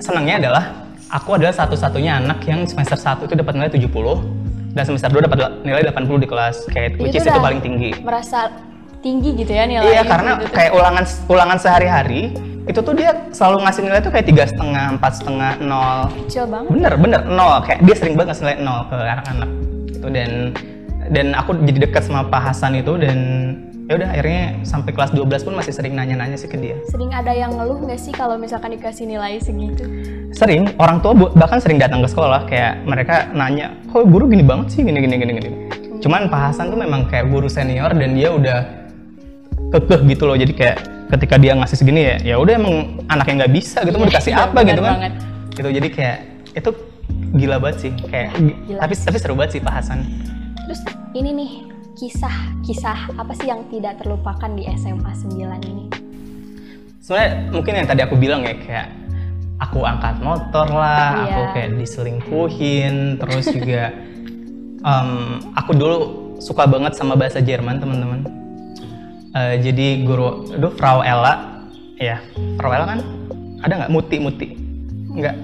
senangnya 0.00 0.46
adalah 0.46 0.64
aku 1.12 1.36
adalah 1.36 1.52
satu-satunya 1.52 2.24
anak 2.24 2.40
yang 2.48 2.64
semester 2.64 2.96
1 2.96 3.28
itu 3.28 3.34
dapat 3.36 3.52
nilai 3.58 3.68
70 3.68 4.72
dan 4.72 4.82
semester 4.86 5.10
2 5.10 5.26
dapat 5.26 5.38
nilai 5.66 5.82
80 5.90 6.24
di 6.24 6.28
kelas. 6.30 6.56
Kayak 6.70 6.96
which 7.02 7.18
is 7.18 7.26
itu 7.26 7.34
udah 7.34 7.42
paling 7.42 7.60
tinggi. 7.60 7.90
Merasa 8.00 8.69
tinggi 9.00 9.36
gitu 9.36 9.52
ya 9.52 9.64
nilainya. 9.64 9.90
Iya 9.90 10.02
karena 10.04 10.30
gitu 10.40 10.52
kayak 10.52 10.72
ulangan 10.76 11.04
ulangan 11.28 11.58
sehari-hari 11.58 12.22
itu 12.68 12.80
tuh 12.84 12.94
dia 12.94 13.10
selalu 13.34 13.66
ngasih 13.66 13.82
nilai 13.82 14.00
tuh 14.04 14.12
kayak 14.12 14.26
tiga 14.28 14.44
setengah, 14.46 14.94
empat 14.94 15.12
setengah, 15.18 15.52
nol. 15.58 16.06
kecil 16.28 16.44
banget. 16.46 16.70
Bener 16.70 16.92
bener 17.00 17.20
nol. 17.26 17.56
Kayak 17.66 17.80
dia 17.88 17.96
sering 17.96 18.14
banget 18.14 18.36
ngasih 18.36 18.44
nilai 18.46 18.58
nol 18.62 18.80
ke 18.86 18.98
anak-anak. 19.00 19.50
Itu 19.90 20.08
dan 20.12 20.30
dan 21.10 21.26
aku 21.34 21.50
jadi 21.66 21.78
dekat 21.90 22.06
sama 22.06 22.22
Pak 22.28 22.52
Hasan 22.52 22.78
itu 22.78 22.94
dan 23.00 23.18
ya 23.90 23.98
udah 23.98 24.08
akhirnya 24.14 24.54
sampai 24.62 24.94
kelas 24.94 25.10
12 25.10 25.46
pun 25.50 25.54
masih 25.58 25.74
sering 25.74 25.98
nanya-nanya 25.98 26.38
sih 26.38 26.46
ke 26.46 26.54
dia. 26.54 26.78
Sering 26.86 27.10
ada 27.10 27.34
yang 27.34 27.58
ngeluh 27.58 27.82
nggak 27.82 27.98
sih 27.98 28.14
kalau 28.14 28.38
misalkan 28.38 28.78
dikasih 28.78 29.10
nilai 29.10 29.42
segitu? 29.42 29.82
Sering 30.30 30.70
orang 30.78 31.02
tua 31.02 31.16
bahkan 31.34 31.58
sering 31.58 31.82
datang 31.82 31.98
ke 32.04 32.08
sekolah 32.12 32.46
kayak 32.46 32.86
mereka 32.86 33.26
nanya, 33.34 33.74
kok 33.90 34.06
guru 34.06 34.30
gini 34.30 34.46
banget 34.46 34.78
sih 34.78 34.86
gini 34.86 35.02
gini 35.02 35.16
gini 35.18 35.32
gini. 35.42 35.50
Cuman 36.00 36.30
Pak 36.30 36.54
Hasan 36.54 36.70
tuh 36.70 36.78
memang 36.78 37.10
kayak 37.10 37.28
guru 37.28 37.50
senior 37.50 37.90
dan 37.92 38.14
dia 38.14 38.30
udah 38.30 38.79
kekeh 39.70 40.00
gitu 40.08 40.24
loh 40.24 40.34
jadi 40.34 40.52
kayak 40.52 40.76
ketika 41.08 41.34
dia 41.36 41.54
ngasih 41.54 41.76
segini 41.76 42.00
ya 42.04 42.16
ya 42.24 42.34
udah 42.36 42.54
emang 42.54 42.74
anak 43.06 43.26
yang 43.26 43.36
nggak 43.40 43.54
bisa 43.54 43.82
gitu 43.82 43.94
mau 43.94 44.04
Iya, 44.04 44.10
dikasih 44.10 44.32
iya, 44.32 44.44
apa 44.44 44.58
gitu 44.62 44.80
kan 44.80 44.92
banget. 44.94 45.12
gitu 45.52 45.68
jadi 45.70 45.88
kayak 45.88 46.16
itu 46.50 46.70
gila 47.30 47.56
banget 47.58 47.76
sih 47.78 47.90
kayak 48.04 48.30
Gila 48.66 48.80
tapi 48.80 48.94
tapi 48.96 49.16
seru 49.16 49.34
banget 49.34 49.50
sih 49.52 49.60
Pak 49.60 49.72
Hasan 49.72 50.00
Terus 50.60 50.80
ini 51.12 51.30
nih 51.32 51.50
kisah-kisah 51.92 52.98
apa 53.14 53.32
sih 53.32 53.46
yang 53.46 53.66
tidak 53.66 53.98
terlupakan 53.98 54.50
di 54.50 54.66
SMA 54.72 55.10
9 55.10 55.34
ini? 55.60 55.84
sebenarnya 57.00 57.30
mungkin 57.50 57.72
yang 57.74 57.86
tadi 57.86 58.00
aku 58.00 58.14
bilang 58.14 58.42
ya 58.42 58.54
kayak 58.56 58.88
aku 59.58 59.82
angkat 59.82 60.18
motor 60.20 60.66
lah 60.68 61.10
Iya. 61.20 61.26
aku 61.28 61.42
kayak 61.52 61.70
diselingkuhin 61.76 62.94
terus 63.16 63.44
juga 63.46 63.90
em, 64.90 65.10
aku 65.52 65.70
dulu 65.72 65.96
suka 66.38 66.64
banget 66.64 66.94
sama 66.94 67.14
bahasa 67.14 67.38
Jerman 67.38 67.78
teman-teman 67.78 68.20
Eh, 69.30 69.62
jadi 69.62 70.02
guru 70.02 70.50
aduh 70.50 70.74
Frau 70.74 71.06
Ella. 71.06 71.62
Ya 72.02 72.18
Frau 72.58 72.74
Ella 72.74 72.86
kan? 72.96 73.00
Ada 73.62 73.72
nggak? 73.78 73.90
Muti 73.94 74.16
Muti. 74.18 74.46
Nggak? 75.14 75.36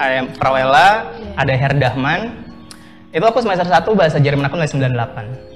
Ada 0.00 0.16
Frau 0.40 0.56
Ella 0.56 1.12
ada 1.36 1.52
Herr 1.52 1.76
Dahman 1.76 2.44
itu 3.12 3.20
aku 3.20 3.44
semester 3.44 3.68
1 3.68 3.84
bahasa 3.92 4.16
Jerman 4.16 4.48
aku 4.48 4.56
nilai 4.56 4.72
98 4.88 5.52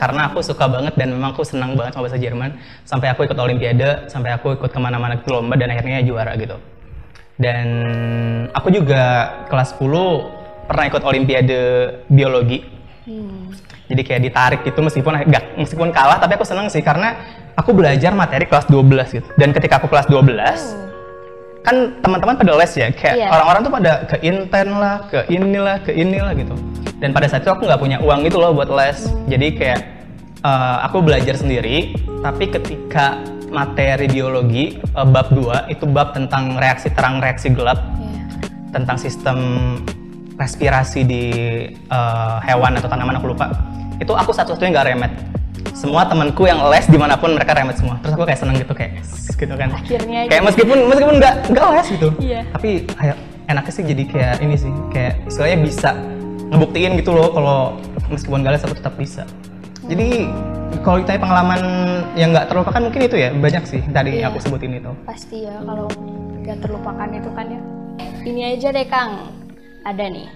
karena 0.00 0.32
aku 0.32 0.40
suka 0.40 0.64
banget 0.64 0.96
dan 0.96 1.12
memang 1.12 1.36
aku 1.36 1.44
senang 1.44 1.76
banget 1.76 1.92
sama 1.94 2.08
bahasa 2.08 2.18
Jerman. 2.18 2.50
Sampai 2.88 3.12
aku 3.12 3.28
ikut 3.28 3.36
olimpiade 3.36 4.08
sampai 4.08 4.32
aku 4.32 4.56
ikut 4.56 4.72
ke 4.72 4.80
mana-mana 4.80 5.20
ke 5.20 5.28
lomba 5.28 5.60
dan 5.60 5.76
akhirnya 5.76 6.00
juara 6.00 6.32
gitu. 6.40 6.56
Dan 7.36 7.66
aku 8.56 8.72
juga 8.72 9.28
kelas 9.52 9.76
10 9.76 10.66
pernah 10.66 10.84
ikut 10.88 11.02
olimpiade 11.04 11.60
biologi. 12.08 12.64
Hmm. 13.04 13.52
Jadi 13.84 14.00
kayak 14.00 14.20
ditarik 14.22 14.60
gitu 14.62 14.80
meskipun 14.80 15.12
agak 15.14 15.44
meskipun 15.54 15.88
kalah 15.90 16.16
tapi 16.16 16.34
aku 16.34 16.44
senang 16.44 16.66
sih 16.66 16.80
karena 16.80 17.20
aku 17.52 17.70
belajar 17.70 18.10
materi 18.10 18.44
kelas 18.44 18.64
12 18.66 18.80
gitu. 19.12 19.28
Dan 19.36 19.52
ketika 19.52 19.76
aku 19.76 19.86
kelas 19.86 20.08
12 20.08 20.32
kan 21.60 21.76
teman-teman 22.00 22.36
pada 22.36 22.52
les 22.54 22.72
ya 22.72 22.88
kayak 22.88 23.16
Iya. 23.16 23.28
orang-orang 23.28 23.60
tuh 23.60 23.72
pada 23.72 23.92
ke 24.04 24.16
inten 24.20 24.68
lah 24.70 24.96
ke 25.08 25.24
inilah 25.28 25.76
ke 25.80 25.92
inilah 25.92 26.32
gitu. 26.32 26.52
Dan 26.96 27.12
pada 27.12 27.24
saat 27.24 27.40
itu 27.40 27.50
aku 27.50 27.64
nggak 27.64 27.80
punya 27.80 27.96
uang 28.00 28.24
gitu 28.24 28.36
loh 28.36 28.52
buat 28.52 28.68
les. 28.68 29.04
Jadi 29.28 29.46
kayak 29.52 29.80
eh, 30.40 30.76
aku 30.84 31.00
belajar 31.00 31.36
sendiri 31.36 31.92
tapi 32.20 32.48
ketika 32.48 33.20
materi 33.48 34.08
biologi 34.08 34.76
eh, 34.76 35.06
bab 35.06 35.28
2 35.28 35.68
itu 35.68 35.84
bab 35.84 36.12
tentang 36.12 36.56
reaksi 36.56 36.88
terang 36.88 37.20
reaksi 37.20 37.48
gelap 37.48 37.80
Iya. 37.96 38.24
tentang 38.72 38.96
sistem 38.96 39.38
respirasi 40.34 41.00
di 41.00 41.24
eh, 41.70 42.36
hewan 42.42 42.76
atau 42.76 42.88
tanaman 42.88 43.16
aku 43.16 43.32
lupa 43.32 43.48
itu 43.96 44.12
aku 44.12 44.30
satu-satunya 44.30 44.70
nggak 44.72 44.86
remet 44.88 45.12
semua 45.74 46.04
temanku 46.04 46.44
yang 46.44 46.62
les 46.66 46.86
di 46.86 46.94
mana 46.94 47.14
pun 47.14 47.34
mereka 47.34 47.52
remet 47.52 47.74
semua 47.74 47.98
terus 47.98 48.14
aku 48.14 48.24
kayak 48.24 48.38
seneng 48.38 48.56
gitu 48.56 48.72
kayak 48.72 48.90
"Yes," 48.96 49.10
gitu 49.30 49.54
kan 49.54 49.68
Akhirnya 49.70 50.20
kayak 50.24 50.32
gitu. 50.34 50.46
meskipun 50.46 50.78
meskipun 50.86 51.14
nggak 51.18 51.34
nggak 51.50 51.64
les 51.72 51.88
gitu 51.90 52.08
Iya. 52.18 52.40
tapi 52.50 52.70
kayak 52.90 53.16
enaknya 53.44 53.72
sih 53.72 53.84
jadi 53.84 54.02
kayak 54.06 54.34
ini 54.40 54.54
sih 54.56 54.72
kayak 54.88 55.12
istilahnya 55.26 55.58
bisa 55.60 55.90
ngebuktiin 56.46 56.92
gitu 56.96 57.10
loh 57.10 57.28
kalau 57.30 57.58
meskipun 58.06 58.40
nggak 58.40 58.54
les 58.54 58.64
aku 58.64 58.74
tetap 58.74 58.94
bisa 58.94 59.22
jadi 59.84 60.30
kalau 60.80 60.98
ditanya 60.98 61.20
pengalaman 61.20 61.60
yang 62.14 62.32
nggak 62.32 62.46
terlupakan 62.46 62.80
mungkin 62.80 63.02
itu 63.04 63.16
ya 63.16 63.28
banyak 63.30 63.62
sih 63.64 63.80
tadi 63.88 64.20
Iya. 64.20 64.30
aku 64.30 64.38
sebutin 64.40 64.74
itu 64.74 64.90
Pasti 65.04 65.44
ya 65.44 65.58
kalau 65.60 65.86
gak 66.42 66.60
terlupakan 66.60 67.08
itu 67.08 67.30
kan 67.32 67.46
ya. 67.48 67.60
Ini 68.20 68.40
aja 68.52 68.68
deh 68.68 68.84
Kang, 68.84 69.32
ada 69.80 70.04
nih. 70.04 70.28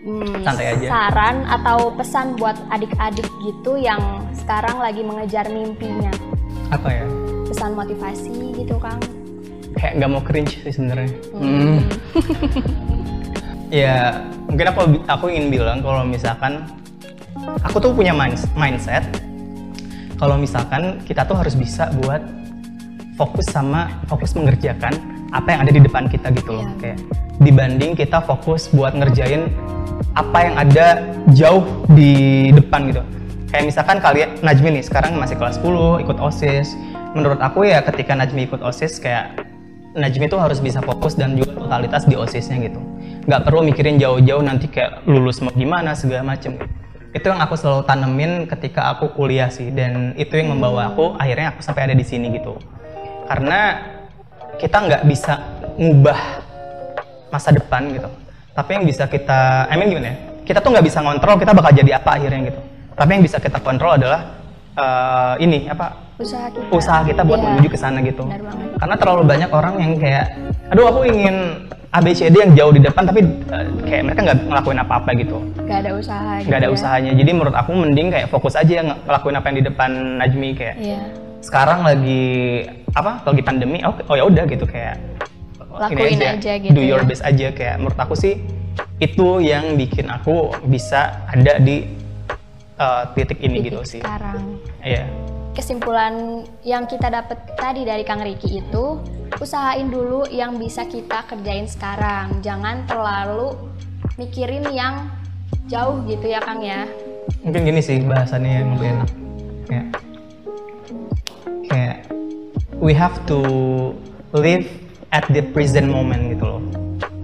Hmm, 0.00 0.40
Santai 0.40 0.72
aja. 0.72 0.86
Saran 0.88 1.44
atau 1.44 1.92
pesan 1.92 2.32
buat 2.34 2.56
adik-adik 2.68 3.28
gitu 3.42 3.76
yang 3.76 4.00
sekarang 4.32 4.76
lagi 4.76 5.02
mengejar 5.02 5.44
mimpinya. 5.46 6.08
apa 6.70 6.86
ya 6.88 7.04
Pesan 7.44 7.74
motivasi 7.74 8.30
gitu 8.56 8.78
Kang. 8.78 9.02
kayak 9.72 9.98
nggak 9.98 10.08
mau 10.08 10.22
cringe 10.22 10.54
sih 10.56 10.70
sebenarnya. 10.70 11.10
Hmm. 11.32 11.82
ya 13.68 14.22
mungkin 14.44 14.66
aku 14.66 14.80
aku 15.04 15.24
ingin 15.28 15.46
bilang 15.48 15.78
kalau 15.78 16.02
misalkan 16.02 16.66
aku 17.60 17.76
tuh 17.78 17.90
punya 17.90 18.10
minds- 18.10 18.46
mindset 18.54 19.02
kalau 20.14 20.34
misalkan 20.34 20.98
kita 21.02 21.22
tuh 21.22 21.34
harus 21.34 21.54
bisa 21.54 21.90
buat 21.98 22.22
fokus 23.14 23.46
sama 23.46 23.98
fokus 24.06 24.32
mengerjakan 24.32 24.94
apa 25.30 25.48
yang 25.48 25.60
ada 25.62 25.72
di 25.72 25.80
depan 25.80 26.06
kita 26.06 26.30
gitu 26.32 26.50
loh 26.52 26.64
Iya. 26.64 26.74
kayak 26.78 26.98
dibanding 27.40 27.92
kita 27.94 28.18
fokus 28.20 28.66
buat 28.68 28.92
ngerjain 28.92 29.50
apa 30.14 30.38
yang 30.42 30.54
ada 30.58 30.86
jauh 31.32 31.64
di 31.94 32.48
depan 32.54 32.90
gitu. 32.90 33.02
Kayak 33.50 33.64
misalkan 33.66 33.98
kalian 33.98 34.30
Najmi 34.46 34.78
nih 34.78 34.84
sekarang 34.86 35.18
masih 35.18 35.34
kelas 35.34 35.58
10 35.58 36.02
ikut 36.06 36.18
OSIS. 36.22 36.78
Menurut 37.18 37.42
aku 37.42 37.66
ya 37.66 37.82
ketika 37.82 38.14
Najmi 38.14 38.46
ikut 38.46 38.62
OSIS 38.62 39.02
kayak 39.02 39.42
Najmi 39.98 40.30
tuh 40.30 40.38
harus 40.38 40.62
bisa 40.62 40.78
fokus 40.78 41.18
dan 41.18 41.34
juga 41.34 41.58
totalitas 41.58 42.06
di 42.06 42.14
OSISnya 42.14 42.62
gitu. 42.62 42.78
Nggak 43.26 43.42
perlu 43.42 43.66
mikirin 43.66 43.98
jauh-jauh 43.98 44.42
nanti 44.42 44.70
kayak 44.70 45.02
lulus 45.10 45.42
mau 45.42 45.50
gimana 45.50 45.98
segala 45.98 46.22
macem. 46.22 46.62
Itu 47.10 47.26
yang 47.26 47.42
aku 47.42 47.58
selalu 47.58 47.82
tanemin 47.90 48.32
ketika 48.46 48.94
aku 48.94 49.10
kuliah 49.18 49.50
sih 49.50 49.74
dan 49.74 50.14
itu 50.14 50.38
yang 50.38 50.54
membawa 50.54 50.94
aku 50.94 51.18
akhirnya 51.18 51.50
aku 51.50 51.60
sampai 51.66 51.90
ada 51.90 51.94
di 51.98 52.06
sini 52.06 52.30
gitu. 52.38 52.54
Karena 53.26 53.82
kita 54.62 54.78
nggak 54.78 55.02
bisa 55.10 55.42
ngubah 55.74 56.20
masa 57.34 57.50
depan 57.50 57.90
gitu 57.94 58.19
tapi 58.60 58.76
yang 58.76 58.84
bisa 58.84 59.04
kita 59.06 59.40
I 59.66 59.74
mean 59.74 59.88
gimana 59.88 60.06
ya 60.06 60.16
kita 60.44 60.60
tuh 60.60 60.70
nggak 60.70 60.84
bisa 60.84 61.00
ngontrol 61.00 61.36
kita 61.36 61.52
bakal 61.52 61.72
jadi 61.72 61.96
apa 61.96 62.10
akhirnya 62.14 62.40
gitu 62.46 62.60
tapi 62.92 63.10
yang 63.10 63.24
bisa 63.24 63.36
kita 63.38 63.56
kontrol 63.58 63.96
adalah 63.96 64.20
eh, 64.74 65.34
ini 65.40 65.64
apa 65.66 66.12
Usaha 66.20 66.46
kita. 66.46 66.68
usaha 66.68 67.00
kita 67.00 67.22
buat 67.24 67.40
Iya. 67.40 67.46
menuju 67.48 67.68
ke 67.70 67.78
sana 67.78 67.98
gitu 68.02 68.28
karena 68.76 68.94
terlalu 68.94 69.22
banyak 69.24 69.48
orang 69.48 69.74
yang 69.78 69.92
kayak 69.96 70.36
aduh 70.68 70.84
aku 70.86 71.08
ingin 71.08 71.64
ABCD 71.90 72.36
yang 72.38 72.52
jauh 72.52 72.70
di 72.70 72.78
depan 72.78 73.02
tapi 73.02 73.18
uh, 73.48 73.64
kayak 73.82 74.02
mereka 74.04 74.20
nggak 74.22 74.38
ngelakuin 74.46 74.78
apa-apa 74.78 75.10
gitu 75.16 75.42
Gak 75.64 75.78
ada 75.80 75.90
usaha. 75.92 76.38
nggak 76.38 76.58
ada 76.60 76.68
gitu 76.68 76.70
ya. 76.70 76.76
usahanya 76.76 77.12
jadi 77.16 77.30
menurut 77.32 77.56
aku 77.56 77.70
mending 77.72 78.08
kayak 78.12 78.28
fokus 78.28 78.54
aja 78.54 78.84
ng- 78.84 79.00
ngelakuin 79.02 79.34
apa 79.34 79.46
yang 79.48 79.56
di 79.56 79.64
depan 79.64 79.90
Najmi 80.20 80.48
kayak 80.54 80.76
Iya. 80.76 81.00
sekarang 81.40 81.80
lagi 81.82 82.22
apa 82.92 83.24
lagi 83.24 83.40
pandemi 83.40 83.80
oh, 83.80 83.96
oh 83.96 84.14
ya 84.14 84.22
udah 84.22 84.44
gitu 84.44 84.68
kayak 84.68 85.00
Lakuin 85.80 86.20
aja 86.20 86.52
gitu 86.60 86.76
do 86.76 86.82
your 86.84 87.00
ya. 87.00 87.08
best 87.08 87.22
aja 87.24 87.48
kayak 87.50 87.80
menurut 87.80 87.96
aku 87.96 88.12
sih 88.12 88.36
itu 89.00 89.40
yang 89.40 89.80
bikin 89.80 90.12
aku 90.12 90.52
bisa 90.68 91.24
ada 91.24 91.56
di 91.56 91.88
uh, 92.76 93.08
titik 93.16 93.40
ini 93.40 93.64
gitu 93.64 93.80
Titik 93.80 93.90
sih 93.96 94.00
Sekarang. 94.04 94.60
iya 94.84 95.08
Kesimpulan 95.50 96.46
yang 96.62 96.86
kita 96.86 97.10
dapat 97.10 97.42
tadi 97.58 97.82
dari 97.82 98.06
Kang 98.06 98.22
Riki 98.22 98.62
itu, 98.62 99.02
usahain 99.42 99.90
dulu 99.90 100.22
yang 100.30 100.56
bisa 100.56 100.86
kita 100.86 101.26
kerjain 101.26 101.66
sekarang. 101.66 102.38
Jangan 102.38 102.86
terlalu 102.86 103.58
mikirin 104.14 104.62
yang 104.70 105.10
jauh 105.66 106.02
gitu 106.06 106.26
ya 106.26 106.38
Kang 106.42 106.62
ya. 106.62 106.86
mungkin 107.46 107.62
gini 107.62 107.80
sih 107.80 108.02
bahasannya 108.02 108.52
yang 108.52 108.68
lebih 108.74 108.88
enak 108.90 109.10
kayak 109.66 109.86
kayak 111.70 111.96
we 112.82 112.90
have 112.90 113.14
to 113.24 113.38
live 114.34 114.66
at 115.10 115.26
the 115.30 115.42
present 115.50 115.90
moment 115.90 116.34
gitu 116.34 116.46
loh 116.46 116.62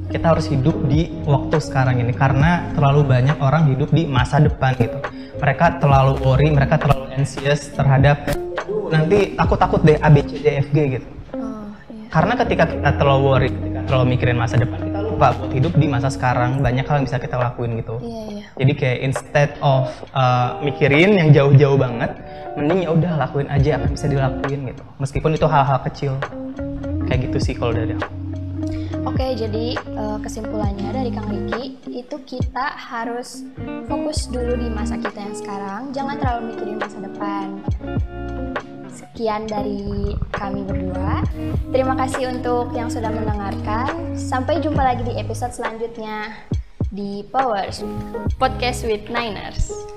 kita 0.06 0.32
harus 0.32 0.46
hidup 0.46 0.74
di 0.86 1.10
waktu 1.26 1.58
sekarang 1.58 1.98
ini 1.98 2.14
karena 2.14 2.70
terlalu 2.72 3.02
banyak 3.04 3.36
orang 3.42 3.68
hidup 3.70 3.90
di 3.90 4.06
masa 4.06 4.38
depan 4.38 4.74
gitu 4.78 4.98
mereka 5.36 5.76
terlalu 5.76 6.14
worry 6.22 6.48
mereka 6.48 6.78
terlalu 6.78 7.10
anxious 7.12 7.68
terhadap 7.74 8.24
"Aduh, 8.30 8.88
nanti 8.88 9.34
aku 9.36 9.54
takut 9.58 9.82
deh 9.82 9.98
A 10.00 10.08
B 10.08 10.22
C 10.24 10.38
D 10.40 10.46
F 10.62 10.68
G 10.70 10.98
gitu 10.98 11.08
Oh, 11.36 11.68
iya. 11.90 12.06
karena 12.08 12.32
ketika 12.38 12.64
kita 12.70 12.90
terlalu 12.96 13.22
worry 13.22 13.48
ketika 13.50 13.80
terlalu 13.86 14.04
mikirin 14.16 14.38
masa 14.38 14.56
depan 14.56 14.78
kita 14.78 14.98
lupa 15.04 15.26
buat 15.36 15.52
hidup 15.52 15.72
di 15.74 15.86
masa 15.90 16.08
sekarang 16.08 16.62
banyak 16.64 16.86
hal 16.86 17.02
yang 17.02 17.06
bisa 17.06 17.18
kita 17.18 17.36
lakuin 17.36 17.76
gitu 17.76 17.96
Iya, 18.00 18.22
iya. 18.30 18.44
jadi 18.56 18.72
kayak 18.72 18.98
instead 19.04 19.50
of 19.60 19.90
uh, 20.14 20.56
mikirin 20.62 21.18
yang 21.18 21.28
jauh-jauh 21.30 21.76
banget, 21.76 22.08
mending 22.56 22.88
ya 22.88 22.90
udah 22.94 23.12
lakuin 23.20 23.48
aja 23.52 23.76
apa 23.76 23.84
yang 23.90 23.94
bisa 23.94 24.06
dilakuin 24.08 24.60
gitu. 24.70 24.82
Meskipun 24.96 25.30
itu 25.36 25.46
hal-hal 25.46 25.78
kecil. 25.84 26.12
Kayak 27.06 27.30
gitu 27.30 27.38
sih 27.38 27.54
kalau 27.54 27.72
dari 27.72 27.94
aku. 27.94 28.26
Oke, 29.06 29.32
jadi 29.38 29.78
eh, 29.78 30.18
kesimpulannya 30.20 30.90
dari 30.90 31.10
Kang 31.14 31.30
Riki 31.30 31.78
itu 31.94 32.16
kita 32.26 32.74
harus 32.74 33.46
fokus 33.86 34.26
dulu 34.26 34.58
di 34.58 34.68
masa 34.68 34.98
kita 34.98 35.16
yang 35.16 35.36
sekarang, 35.38 35.82
jangan 35.94 36.18
terlalu 36.18 36.52
mikirin 36.52 36.76
masa 36.76 36.98
depan. 37.00 37.46
Sekian 38.90 39.46
dari 39.48 40.12
kami 40.34 40.66
berdua. 40.66 41.22
Terima 41.72 41.94
kasih 41.96 42.34
untuk 42.34 42.74
yang 42.74 42.92
sudah 42.92 43.08
mendengarkan. 43.08 44.16
Sampai 44.18 44.60
jumpa 44.60 44.82
lagi 44.82 45.06
di 45.06 45.14
episode 45.16 45.54
selanjutnya 45.54 46.34
di 46.92 47.24
Powers 47.32 47.86
Podcast 48.36 48.84
with 48.84 49.08
Niners. 49.08 49.95